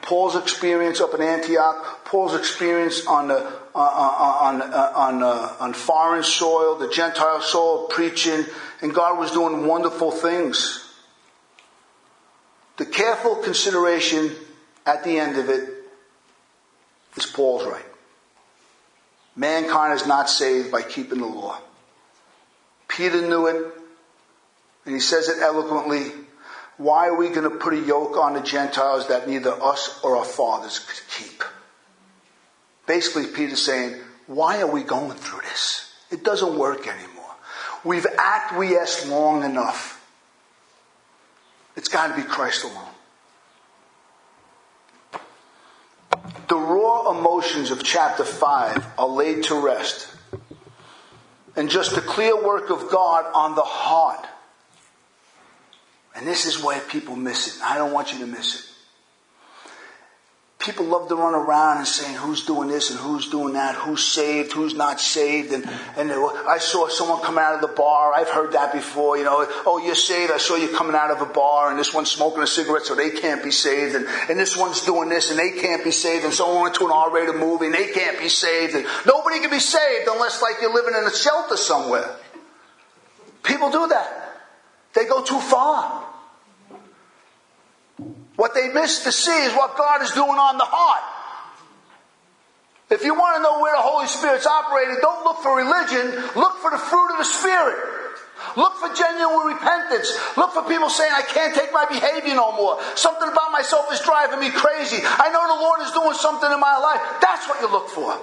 [0.01, 3.43] Paul's experience up in Antioch, Paul's experience on the uh,
[3.75, 8.47] uh, uh, on on on, uh, on foreign soil, the Gentile soil, preaching,
[8.81, 10.91] and God was doing wonderful things.
[12.79, 14.31] The careful consideration
[14.87, 15.69] at the end of it
[17.17, 17.85] is Paul's right.
[19.37, 21.59] Mankind is not saved by keeping the law.
[22.89, 23.73] Peter knew it,
[24.87, 26.11] and he says it eloquently.
[26.79, 30.17] Why are we going to put a yoke on the Gentiles that neither us or
[30.17, 31.45] our fathers could keep?
[32.87, 33.97] Basically, Peter's saying,
[34.27, 35.93] why are we going through this?
[36.11, 37.25] It doesn't work anymore.
[37.85, 39.95] We've acquiesced long enough.
[41.77, 42.89] It's got to be Christ alone.
[46.49, 46.57] The
[47.47, 50.09] emotions of chapter 5 are laid to rest.
[51.55, 54.27] And just the clear work of God on the heart
[56.17, 57.63] and this is where people miss it.
[57.63, 58.76] I don't want you to miss it.
[60.67, 64.03] People love to run around and saying who's doing this and who's doing that, who's
[64.03, 65.53] saved, who's not saved.
[65.53, 65.65] And,
[65.97, 68.13] and I saw someone come out of the bar.
[68.13, 69.47] I've heard that before, you know.
[69.65, 70.33] Oh, you're saved.
[70.33, 72.97] I saw you coming out of a bar and this one's smoking a cigarette so
[72.97, 73.95] they can't be saved.
[73.95, 76.25] And, and this one's doing this and they can't be saved.
[76.25, 78.75] And someone went to an R-rated movie and they can't be saved.
[78.75, 82.17] And nobody can be saved unless like you're living in a shelter somewhere.
[83.45, 84.43] People do that.
[84.95, 86.06] They go too far.
[88.37, 91.03] What they miss to see is what God is doing on the heart.
[92.89, 96.55] If you want to know where the Holy Spirit's operating, don't look for religion, look
[96.63, 97.77] for the fruit of the Spirit.
[98.57, 100.13] Look for genuine repentance.
[100.37, 102.79] Look for people saying, I can't take my behavior no more.
[102.95, 104.99] Something about myself is driving me crazy.
[105.03, 107.01] I know the Lord is doing something in my life.
[107.21, 108.17] That's what you look for.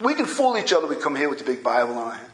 [0.00, 0.86] We can fool each other.
[0.86, 2.32] We come here with the big Bible in our hand.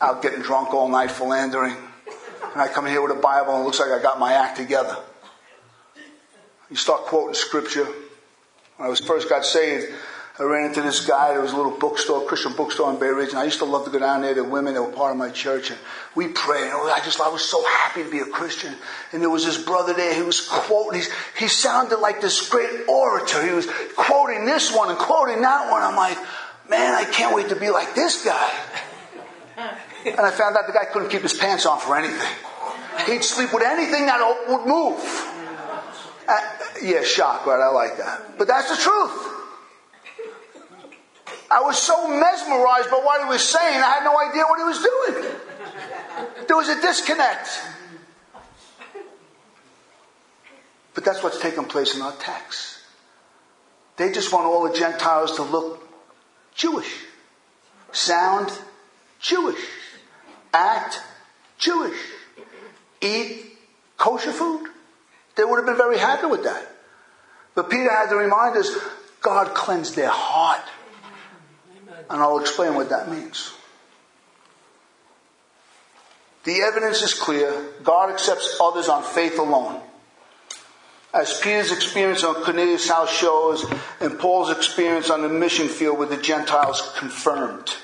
[0.00, 1.76] Out getting drunk all night, philandering.
[2.52, 4.56] And I come here with a Bible and it looks like I got my act
[4.56, 4.96] together.
[6.70, 7.86] You start quoting scripture.
[8.76, 9.86] When I was first got saved,
[10.38, 11.32] I ran into this guy.
[11.32, 13.86] There was a little bookstore, Christian bookstore in Bay Ridge, and I used to love
[13.86, 14.34] to go down there.
[14.34, 15.78] The women that were part of my church, and
[16.14, 16.64] we prayed.
[16.64, 18.74] And I just, I was so happy to be a Christian.
[19.12, 20.14] And there was this brother there.
[20.14, 21.00] He was quoting.
[21.00, 23.46] He's, he sounded like this great orator.
[23.46, 25.82] He was quoting this one and quoting that one.
[25.82, 26.18] I'm like,
[26.68, 28.50] man, I can't wait to be like this guy.
[30.06, 32.28] And I found out the guy couldn't keep his pants on for anything.
[33.06, 34.98] He'd sleep with anything that would move.
[36.28, 36.40] Uh,
[36.82, 37.60] yeah, shock, right?
[37.60, 38.38] I like that.
[38.38, 39.32] But that's the truth.
[41.50, 44.64] I was so mesmerized by what he was saying, I had no idea what he
[44.64, 46.46] was doing.
[46.46, 47.48] There was a disconnect.
[50.94, 52.78] But that's what's taking place in our text.
[53.96, 55.82] They just want all the Gentiles to look
[56.54, 57.04] Jewish,
[57.92, 58.50] sound
[59.20, 59.60] Jewish,
[60.56, 61.00] act
[61.58, 61.98] Jewish,
[63.00, 63.58] eat
[63.96, 64.68] kosher food.
[65.36, 66.66] They would have been very happy with that.
[67.54, 68.74] But Peter had to remind us
[69.20, 70.64] God cleansed their heart.
[72.08, 73.52] And I'll explain what that means.
[76.44, 77.52] The evidence is clear.
[77.82, 79.80] God accepts others on faith alone.
[81.12, 83.64] As Peter's experience on Cornelius' house shows,
[84.00, 87.74] and Paul's experience on the mission field with the Gentiles confirmed.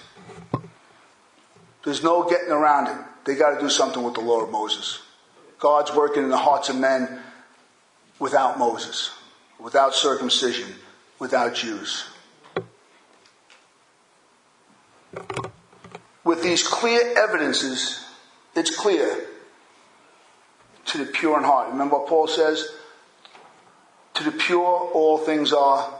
[1.85, 2.97] There's no getting around it.
[3.25, 5.01] They got to do something with the law of Moses.
[5.59, 7.21] God's working in the hearts of men
[8.18, 9.11] without Moses,
[9.61, 10.75] without circumcision,
[11.18, 12.05] without Jews.
[16.25, 18.05] With these clear evidences,
[18.55, 19.27] it's clear
[20.87, 21.71] to the pure in heart.
[21.71, 22.68] Remember what Paul says?
[24.14, 25.92] To the pure, all things are.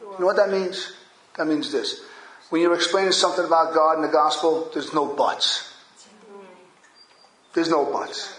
[0.00, 0.92] You know what that means?
[1.36, 2.00] That means this.
[2.52, 5.72] When you're explaining something about God in the gospel, there's no buts.
[7.54, 8.38] There's no buts.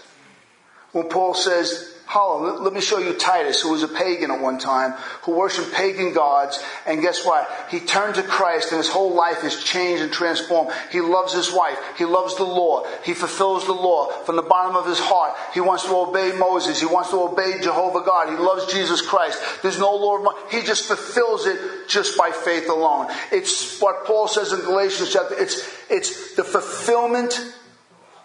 [0.92, 4.58] When Paul says, Hollow, let me show you Titus, who was a pagan at one
[4.58, 7.48] time, who worshiped pagan gods, and guess what?
[7.70, 10.70] He turned to Christ and his whole life is changed and transformed.
[10.92, 11.78] He loves his wife.
[11.96, 12.86] He loves the law.
[13.04, 15.34] He fulfills the law from the bottom of his heart.
[15.54, 16.78] He wants to obey Moses.
[16.78, 18.28] He wants to obey Jehovah God.
[18.28, 19.42] He loves Jesus Christ.
[19.62, 20.52] There's no law Of.
[20.52, 23.08] He just fulfills it just by faith alone.
[23.32, 25.34] It's what Paul says in Galatians chapter.
[25.36, 27.54] It's, it's the fulfillment.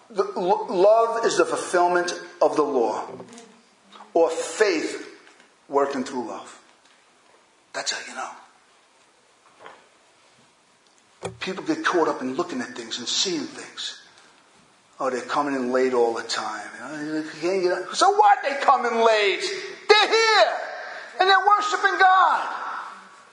[0.09, 3.07] The, love is the fulfillment of the law
[4.13, 5.07] or faith
[5.67, 6.61] working through love.
[7.73, 8.29] That's how you know.
[11.39, 14.01] People get caught up in looking at things and seeing things.
[14.99, 16.67] Oh, they're coming in late all the time.
[17.93, 18.39] So what?
[18.43, 19.43] They come in late.
[19.87, 20.45] They're hear.
[21.19, 22.55] And they're worshiping God.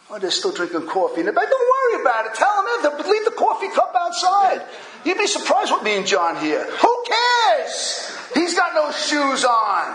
[0.08, 1.20] Oh, they're still drinking coffee.
[1.20, 2.34] And they're like, don't worry about it.
[2.34, 4.62] Tell them, to leave the coffee cup outside.
[5.04, 6.64] You'd be surprised what me and John here.
[6.64, 8.16] Who cares?
[8.34, 9.94] He's got no shoes on.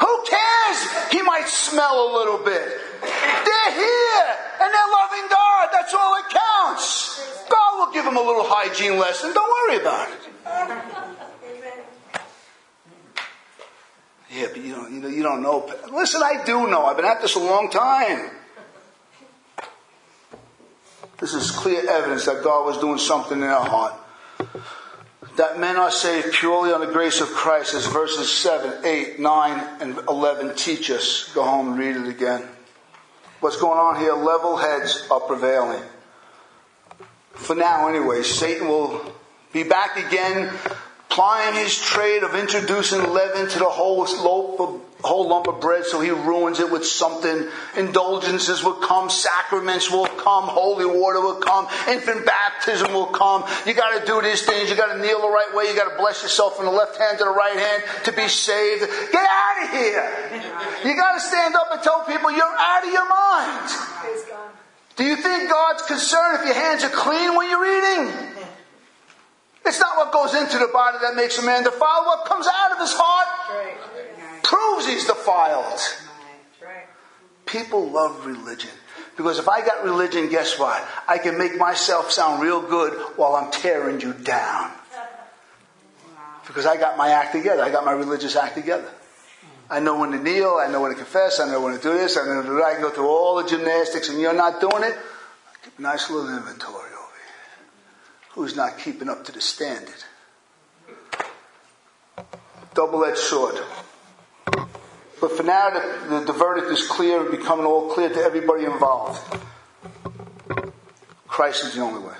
[0.00, 1.12] Who cares?
[1.12, 2.68] He might smell a little bit.
[3.00, 4.26] They're here
[4.60, 5.68] and they're loving God.
[5.72, 7.44] That's all that counts.
[7.48, 9.32] God will give them a little hygiene lesson.
[9.34, 10.18] Don't worry about it.
[14.32, 15.70] Yeah, but you don't, you, know, you don't know.
[15.92, 16.86] Listen, I do know.
[16.86, 18.30] I've been at this a long time.
[21.18, 23.94] This is clear evidence that God was doing something in our heart
[25.36, 29.68] that men are saved purely on the grace of Christ, as verses 7, 8, 9,
[29.80, 31.30] and 11 teach us.
[31.34, 32.42] Go home and read it again.
[33.40, 34.12] What's going on here?
[34.12, 35.82] Level heads are prevailing.
[37.32, 39.14] For now, anyway, Satan will
[39.52, 40.52] be back again
[41.10, 45.84] plying his trade of introducing leaven to the whole loaf of whole lump of bread
[45.84, 47.48] so he ruins it with something.
[47.76, 53.44] Indulgences will come, sacraments will come, holy water will come, infant baptism will come.
[53.66, 56.56] You gotta do these things, you gotta kneel the right way, you gotta bless yourself
[56.56, 58.80] from the left hand to the right hand to be saved.
[58.80, 60.52] Get out of here!
[60.84, 63.70] You gotta stand up and tell people you're out of your mind.
[64.96, 68.39] Do you think God's concerned if your hands are clean when you're eating?
[69.64, 72.06] It's not what goes into the body that makes a man defiled.
[72.06, 73.90] What comes out of his heart
[74.42, 75.80] proves he's defiled.
[77.46, 78.70] People love religion.
[79.16, 80.86] Because if I got religion, guess what?
[81.06, 84.70] I can make myself sound real good while I'm tearing you down.
[86.46, 87.62] Because I got my act together.
[87.62, 88.88] I got my religious act together.
[89.68, 90.58] I know when to kneel.
[90.60, 91.38] I know when to confess.
[91.38, 92.16] I know when to do this.
[92.16, 92.64] I know when to do that.
[92.64, 94.96] I can go through all the gymnastics and you're not doing it.
[95.62, 96.89] Keep a Nice little inventory.
[98.34, 100.04] Who's not keeping up to the standard?
[102.74, 103.58] Double edged sword.
[105.20, 109.20] But for now, the, the, the verdict is clear, becoming all clear to everybody involved.
[111.26, 112.14] Christ is the only way.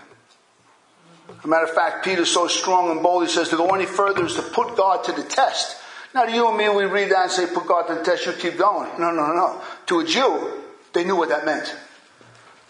[1.39, 3.87] As a matter of fact, Peter's so strong and bold, he says to go any
[3.87, 5.77] further is to put God to the test.
[6.15, 8.27] Now, to you and me, we read that and say, put God to the test,
[8.27, 8.91] you keep going.
[8.99, 9.63] No, no, no.
[9.87, 10.61] To a Jew,
[10.93, 11.75] they knew what that meant.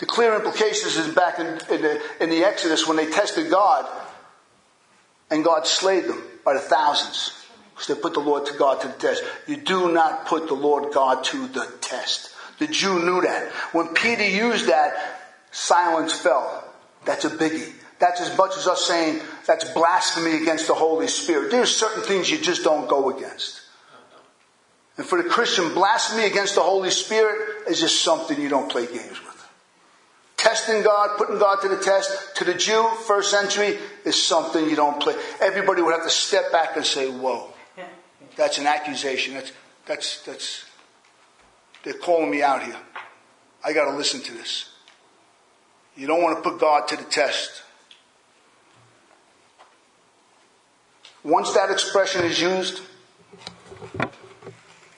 [0.01, 3.87] The clear implications is back in, in, the, in the Exodus when they tested God
[5.31, 7.37] and God slayed them by the thousands.
[7.75, 9.23] Because they put the Lord to God to the test.
[9.47, 12.31] You do not put the Lord God to the test.
[12.59, 13.53] The Jew knew that.
[13.73, 14.95] When Peter used that,
[15.51, 16.65] silence fell.
[17.05, 17.73] That's a biggie.
[17.99, 21.51] That's as much as us saying that's blasphemy against the Holy Spirit.
[21.51, 23.61] There's certain things you just don't go against.
[24.97, 28.87] And for the Christian, blasphemy against the Holy Spirit is just something you don't play
[28.87, 29.30] games with.
[30.41, 33.77] Testing God, putting God to the test, to the Jew, first century,
[34.07, 35.15] is something you don't play.
[35.39, 37.53] Everybody would have to step back and say, whoa,
[38.37, 39.35] that's an accusation.
[39.35, 39.53] That's,
[39.85, 40.65] that's, that's,
[41.83, 42.77] they're calling me out here.
[43.63, 44.71] I gotta listen to this.
[45.95, 47.63] You don't want to put God to the test.
[51.23, 52.81] Once that expression is used,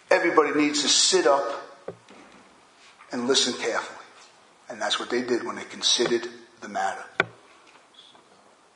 [0.09, 1.83] everybody needs to sit up
[3.11, 4.02] and listen carefully.
[4.73, 6.27] And that's what they did when they considered
[6.63, 7.05] the matter.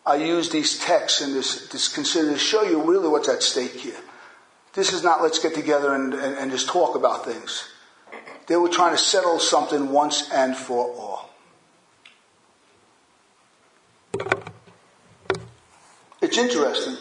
[0.05, 3.73] I use these texts and this, this consider to show you really what's at stake
[3.73, 3.97] here.
[4.75, 7.71] This is not let's get together and, and, and just talk about things.
[8.47, 11.31] They were trying to settle something once and for all.
[16.21, 16.99] It's interesting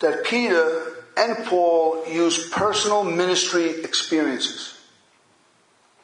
[0.00, 4.77] that Peter and Paul use personal ministry experiences.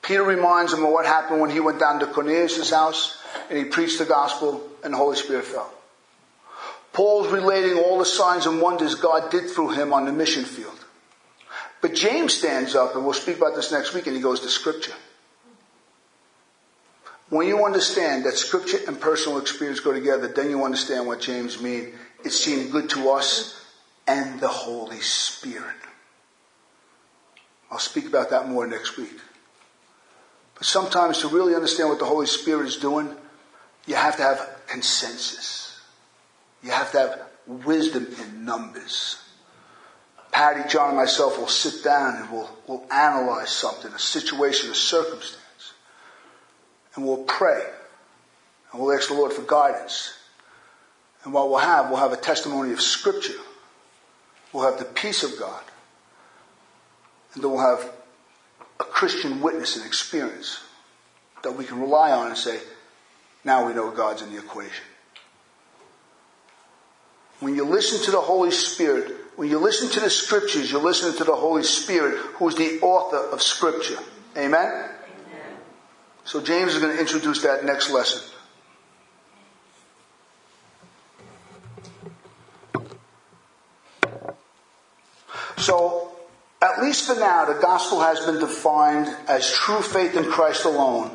[0.05, 3.65] Peter reminds him of what happened when he went down to Cornelius' house and he
[3.65, 5.73] preached the gospel and the Holy Spirit fell.
[6.93, 10.79] Paul's relating all the signs and wonders God did through him on the mission field.
[11.81, 14.49] But James stands up, and we'll speak about this next week, and he goes to
[14.49, 14.95] Scripture.
[17.31, 21.61] When you understand that Scripture and personal experience go together, then you understand what James
[21.61, 21.95] means.
[22.25, 23.61] It seemed good to us
[24.07, 25.77] and the Holy Spirit.
[27.71, 29.19] I'll speak about that more next week.
[30.65, 33.15] Sometimes to really understand what the Holy Spirit is doing,
[33.87, 35.79] you have to have consensus.
[36.63, 39.19] You have to have wisdom in numbers.
[40.33, 44.75] Patty, John, and myself will sit down and we'll, we'll analyze something, a situation, a
[44.75, 45.75] circumstance.
[46.97, 47.63] And we'll pray.
[48.73, 50.17] And we'll ask the Lord for guidance.
[51.25, 53.35] And what we'll have, we'll have a testimony of Scripture
[54.55, 55.63] We'll have the peace of God.
[57.35, 57.93] And then we'll have
[58.81, 60.61] a Christian witness and experience
[61.43, 62.59] that we can rely on and say,
[63.45, 64.85] now we know God's in the equation.
[67.41, 71.17] When you listen to the Holy Spirit, when you listen to the scriptures, you're listening
[71.19, 73.99] to the Holy Spirit, who is the author of scripture.
[74.37, 74.67] Amen?
[74.67, 74.91] Amen.
[76.25, 78.23] So James is going to introduce that next lesson.
[85.57, 86.13] So,
[86.61, 91.11] at least for now, the gospel has been defined as true faith in Christ alone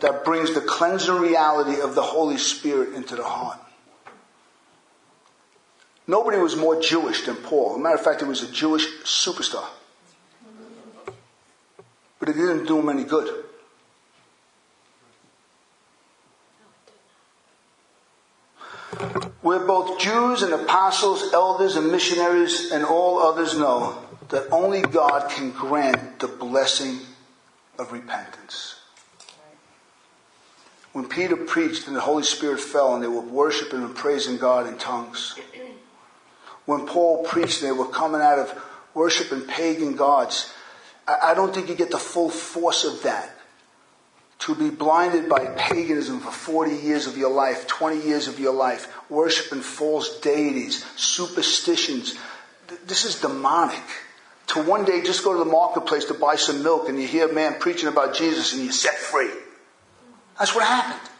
[0.00, 3.58] that brings the cleansing reality of the Holy Spirit into the heart.
[6.06, 7.76] Nobody was more Jewish than Paul.
[7.76, 9.66] A matter of fact, he was a Jewish superstar.
[12.18, 13.44] But it didn't do him any good.
[19.42, 24.03] We're both Jews and apostles, elders and missionaries, and all others know
[24.34, 26.98] that only God can grant the blessing
[27.78, 28.74] of repentance.
[30.92, 34.66] When Peter preached and the Holy Spirit fell and they were worshiping and praising God
[34.66, 35.38] in tongues.
[36.64, 38.60] When Paul preached, they were coming out of
[38.92, 40.52] worshiping pagan gods.
[41.06, 43.30] I don't think you get the full force of that
[44.40, 48.52] to be blinded by paganism for 40 years of your life, 20 years of your
[48.52, 52.18] life, worshiping false deities, superstitions.
[52.84, 53.80] This is demonic.
[54.48, 57.28] To one day just go to the marketplace to buy some milk and you hear
[57.28, 59.30] a man preaching about Jesus and you're set free.
[60.38, 61.10] That's what happened.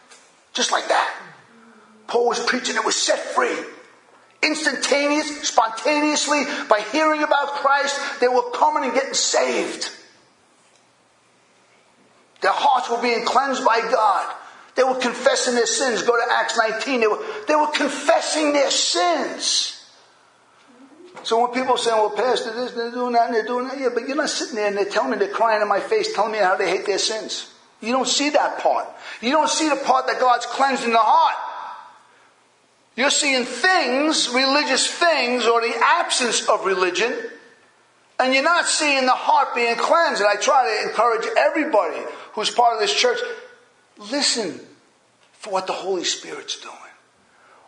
[0.52, 1.20] Just like that.
[2.06, 3.56] Paul was preaching and was set free.
[4.42, 9.90] Instantaneous, spontaneously, by hearing about Christ, they were coming and getting saved.
[12.42, 14.34] Their hearts were being cleansed by God.
[14.74, 16.02] They were confessing their sins.
[16.02, 17.00] Go to Acts 19.
[17.00, 19.73] They were, they were confessing their sins.
[21.24, 23.88] So when people say, well, Pastor, this, they're doing that and they're doing that, yeah,
[23.92, 26.32] but you're not sitting there and they're telling me, they're crying in my face, telling
[26.32, 27.50] me how they hate their sins.
[27.80, 28.86] You don't see that part.
[29.22, 31.36] You don't see the part that God's cleansing the heart.
[32.96, 37.12] You're seeing things, religious things, or the absence of religion,
[38.20, 40.20] and you're not seeing the heart being cleansed.
[40.20, 42.00] And I try to encourage everybody
[42.32, 43.18] who's part of this church
[44.10, 44.60] listen
[45.32, 46.74] for what the Holy Spirit's doing.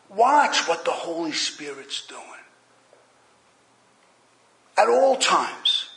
[0.08, 2.22] Watch what the Holy Spirit's doing.
[4.78, 5.88] At all times.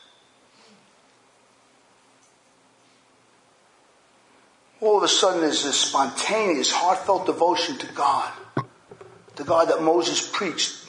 [4.82, 8.32] All of a sudden, there's this spontaneous, heartfelt devotion to God.
[9.36, 10.86] The God that Moses preached.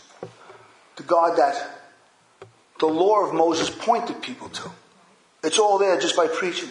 [0.97, 1.79] The God that
[2.79, 4.71] the law of Moses pointed people to.
[5.43, 6.71] It's all there just by preaching.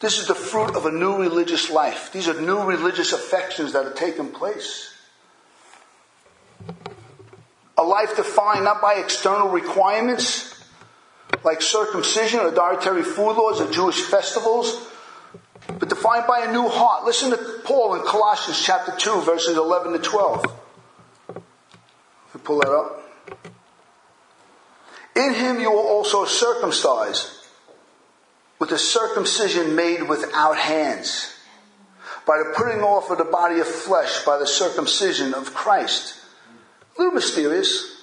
[0.00, 2.12] This is the fruit of a new religious life.
[2.12, 4.93] These are new religious affections that have taken place.
[7.76, 10.54] A life defined not by external requirements
[11.42, 14.88] like circumcision or dietary food laws or Jewish festivals,
[15.78, 17.04] but defined by a new heart.
[17.04, 20.44] Listen to Paul in Colossians chapter 2, verses 11 to 12.
[22.34, 23.00] We pull that up.
[25.16, 27.30] In him you were also circumcised
[28.58, 31.34] with a circumcision made without hands,
[32.26, 36.20] by the putting off of the body of flesh by the circumcision of Christ.
[36.96, 38.02] A little mysterious.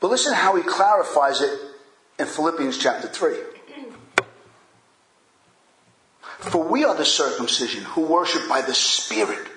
[0.00, 1.58] But listen how he clarifies it
[2.18, 3.36] in Philippians chapter 3.
[6.40, 9.48] For we are the circumcision who worship by the Spirit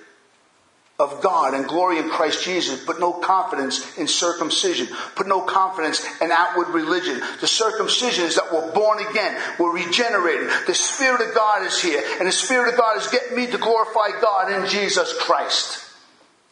[1.00, 6.04] of God and glory in Christ Jesus, but no confidence in circumcision, put no confidence
[6.22, 7.22] in outward religion.
[7.40, 10.50] The circumcision is that we're born again, we're regenerated.
[10.66, 13.58] The Spirit of God is here, and the Spirit of God is getting me to
[13.58, 15.87] glorify God in Jesus Christ.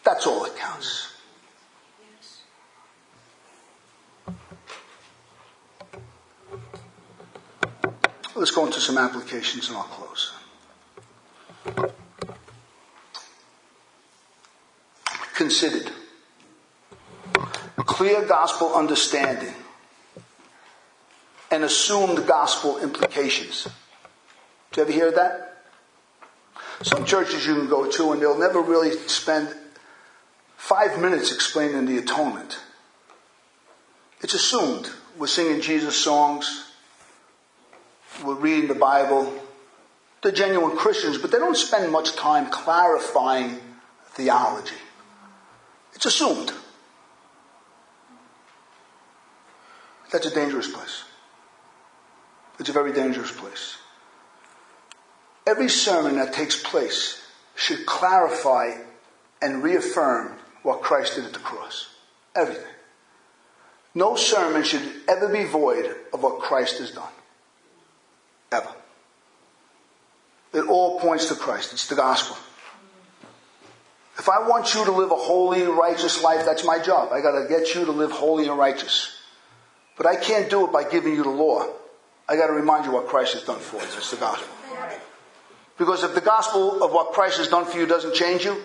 [0.06, 1.12] That's all that counts.
[8.36, 10.34] Let's go into some applications and I'll close.
[15.36, 15.92] considered.
[17.76, 19.54] Clear gospel understanding
[21.52, 23.68] and assumed gospel implications.
[24.72, 25.64] Do you ever hear that?
[26.82, 29.54] Some churches you can go to and they'll never really spend
[30.66, 32.58] five minutes explaining the atonement.
[34.22, 34.90] It's assumed.
[35.16, 36.66] We're singing Jesus songs,
[38.24, 39.32] we're reading the Bible.
[40.24, 43.60] They're genuine Christians, but they don't spend much time clarifying
[44.14, 44.76] theology.
[45.94, 46.52] It's assumed.
[50.12, 51.04] That's a dangerous place.
[52.60, 53.78] It's a very dangerous place.
[55.46, 57.22] Every sermon that takes place
[57.56, 58.78] should clarify
[59.44, 61.90] and reaffirm what Christ did at the cross.
[62.36, 62.66] Everything.
[63.94, 67.14] No sermon should ever be void of what Christ has done.
[68.52, 68.74] Ever.
[70.54, 71.72] It all points to Christ.
[71.74, 72.36] It's the gospel.
[74.18, 77.12] If I want you to live a holy righteous life, that's my job.
[77.12, 79.16] I gotta get you to live holy and righteous.
[79.98, 81.68] But I can't do it by giving you the law.
[82.28, 83.96] I gotta remind you what Christ has done for us.
[83.98, 84.48] It's the gospel.
[85.78, 88.58] Because if the gospel of what Christ has done for you doesn't change you,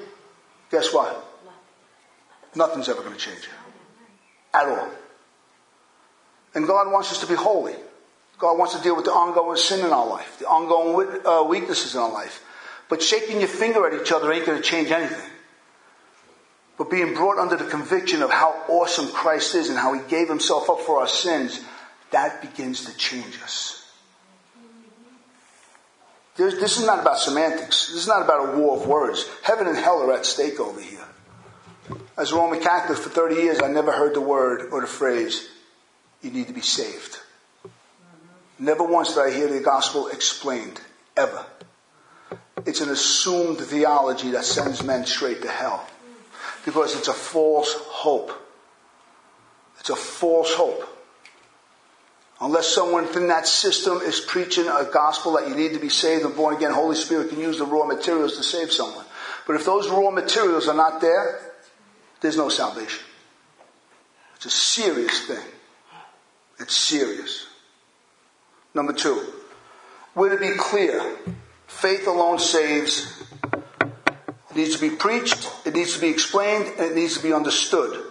[0.70, 1.26] guess what?
[2.54, 3.48] Nothing's ever going to change.
[4.52, 4.88] At all.
[6.54, 7.74] And God wants us to be holy.
[8.38, 11.94] God wants to deal with the ongoing sin in our life, the ongoing uh, weaknesses
[11.94, 12.44] in our life.
[12.88, 15.30] But shaking your finger at each other ain't going to change anything
[16.80, 20.30] but being brought under the conviction of how awesome Christ is and how he gave
[20.30, 21.62] himself up for our sins,
[22.10, 23.86] that begins to change us.
[26.36, 27.88] This is not about semantics.
[27.88, 29.28] This is not about a war of words.
[29.42, 30.99] Heaven and hell are at stake over here.
[32.16, 35.48] As a Roman Catholic for 30 years, I never heard the word or the phrase,
[36.22, 37.18] you need to be saved.
[38.58, 40.80] Never once did I hear the gospel explained.
[41.16, 41.44] Ever.
[42.66, 45.86] It's an assumed theology that sends men straight to hell
[46.64, 48.32] because it's a false hope.
[49.80, 50.86] It's a false hope.
[52.40, 56.24] Unless someone within that system is preaching a gospel that you need to be saved
[56.24, 59.04] and born again, Holy Spirit can use the raw materials to save someone.
[59.46, 61.49] But if those raw materials are not there,
[62.20, 63.04] there's no salvation.
[64.36, 65.44] It's a serious thing.
[66.58, 67.46] It's serious.
[68.74, 69.26] Number two,
[70.14, 71.16] we're be clear.
[71.66, 73.22] Faith alone saves
[74.50, 77.32] it needs to be preached, it needs to be explained, and it needs to be
[77.32, 78.04] understood.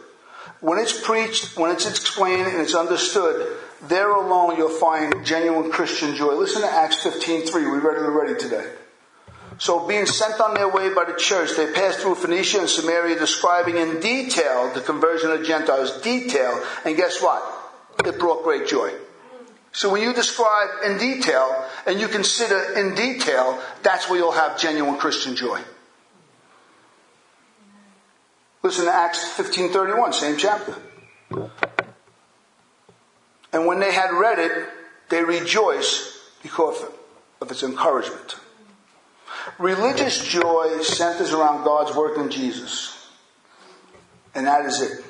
[0.62, 6.16] When it's preached, when it's explained, and it's understood, there alone you'll find genuine Christian
[6.16, 6.34] joy.
[6.34, 7.54] Listen to Acts 15.3.
[7.54, 8.70] We read it already today.
[9.60, 13.20] So being sent on their way by the church, they passed through Phoenicia and Samaria
[13.20, 16.02] describing in detail the conversion of Gentiles.
[16.02, 16.64] Detail.
[16.86, 17.44] And guess what?
[18.06, 18.94] It brought great joy.
[19.74, 24.58] So when you describe in detail and you consider in detail, that's where you'll have
[24.58, 25.60] genuine Christian joy.
[28.64, 30.76] Listen to Acts 15:31, same chapter.
[33.52, 34.70] And when they had read it,
[35.10, 36.82] they rejoiced because
[37.42, 38.36] of its encouragement.
[39.58, 43.08] Religious joy centers around God's work in Jesus.
[44.36, 45.06] And that is it.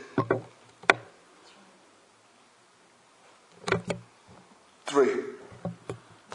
[4.86, 5.14] Three.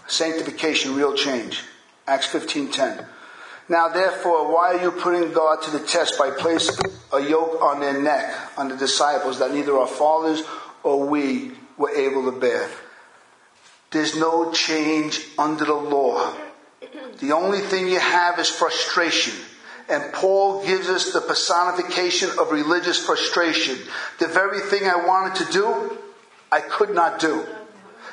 [0.07, 1.64] Sanctification, real change.
[2.07, 3.07] Acts 15:10.
[3.68, 6.76] Now therefore, why are you putting God to the test by placing
[7.12, 10.42] a yoke on their neck, on the disciples that neither our fathers
[10.82, 12.68] or we were able to bear?
[13.90, 16.34] There's no change under the law.
[17.20, 19.34] The only thing you have is frustration.
[19.88, 23.78] And Paul gives us the personification of religious frustration.
[24.18, 25.98] The very thing I wanted to do,
[26.50, 27.44] I could not do.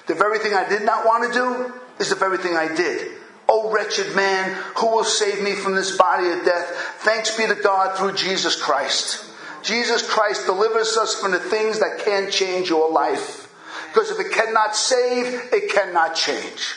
[0.08, 3.12] The very thing I did not want to do is the very thing I did.
[3.48, 6.68] O wretched man, who will save me from this body of death?
[7.00, 9.26] Thanks be to God through Jesus Christ.
[9.64, 13.54] Jesus Christ delivers us from the things that can't change your life.
[13.94, 16.76] Because if it cannot save, it cannot change.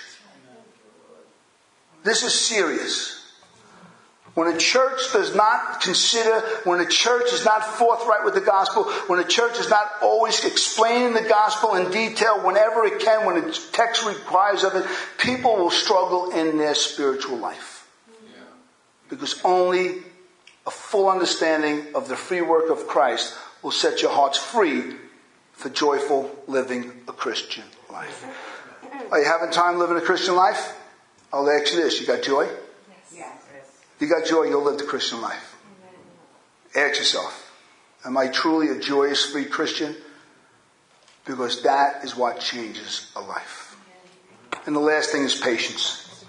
[2.04, 3.14] This is serious.
[4.34, 8.84] When a church does not consider, when a church is not forthright with the gospel,
[9.06, 13.36] when a church is not always explaining the gospel in detail whenever it can, when
[13.36, 14.84] the text requires of it,
[15.18, 17.88] people will struggle in their spiritual life.
[19.08, 20.02] Because only
[20.66, 24.96] a full understanding of the free work of Christ will set your hearts free
[25.52, 28.26] for joyful living a Christian life.
[29.12, 30.76] Are you having time living a Christian life?
[31.34, 32.00] I'll ask you this.
[32.00, 32.48] You got joy?
[33.12, 33.32] Yes.
[33.98, 35.56] you got joy, you'll live the Christian life.
[36.76, 37.52] Ask yourself,
[38.04, 39.96] am I truly a joyous, free Christian?
[41.26, 43.76] Because that is what changes a life.
[44.66, 46.24] And the last thing is patience.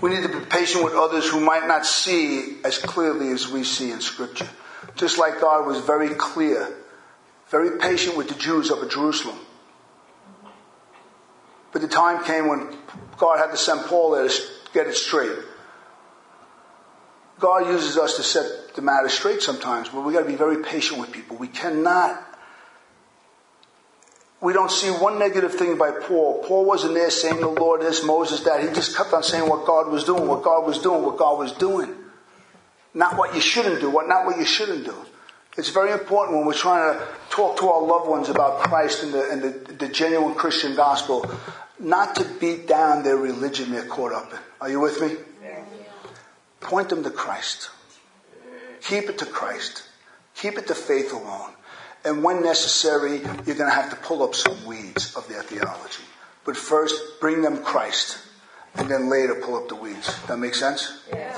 [0.00, 3.64] We need to be patient with others who might not see as clearly as we
[3.64, 4.48] see in Scripture.
[4.94, 6.72] Just like God was very clear,
[7.48, 9.38] very patient with the Jews of Jerusalem.
[11.74, 12.68] But the time came when
[13.18, 15.36] God had to send Paul there to get it straight.
[17.40, 20.62] God uses us to set the matter straight sometimes, but we got to be very
[20.62, 21.36] patient with people.
[21.36, 22.22] We cannot.
[24.40, 26.44] We don't see one negative thing by Paul.
[26.46, 28.60] Paul wasn't there saying the Lord this, Moses that.
[28.60, 31.40] He just kept on saying what God was doing, what God was doing, what God
[31.40, 31.92] was doing.
[32.94, 34.94] Not what you shouldn't do, what not what you shouldn't do.
[35.56, 39.14] It's very important when we're trying to talk to our loved ones about Christ and
[39.14, 41.30] the, and the, the genuine Christian gospel,
[41.78, 44.38] not to beat down their religion they're caught up in.
[44.60, 45.16] Are you with me?
[46.60, 47.70] Point them to Christ.
[48.82, 49.84] Keep it to Christ.
[50.34, 51.52] Keep it to faith alone.
[52.04, 56.02] And when necessary, you're going to have to pull up some weeds of their theology.
[56.44, 58.18] But first, bring them Christ.
[58.76, 60.20] And then later, pull up the weeds.
[60.26, 61.00] That makes sense?
[61.08, 61.32] Yeah.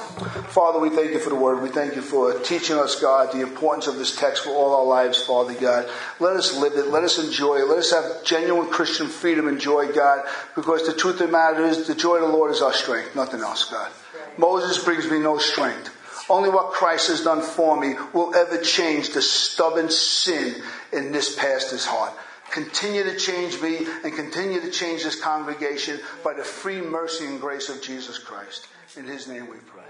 [0.49, 1.62] Father, we thank you for the word.
[1.62, 4.87] We thank you for teaching us, God, the importance of this text for all our
[4.87, 5.87] lives, Father God.
[6.18, 6.89] Let us live it.
[6.89, 7.68] Let us enjoy it.
[7.68, 10.24] Let us have genuine Christian freedom and joy, God,
[10.55, 13.14] because the truth of the matter is the joy of the Lord is our strength,
[13.14, 13.93] nothing else, God.
[14.39, 15.93] Moses brings me no strength.
[16.28, 20.55] Only what Christ has done for me will ever change the stubborn sin
[20.93, 22.12] in this pastor's heart.
[22.51, 27.40] Continue to change me and continue to change this congregation by the free mercy and
[27.40, 28.66] grace of Jesus Christ.
[28.97, 29.82] In his name we pray.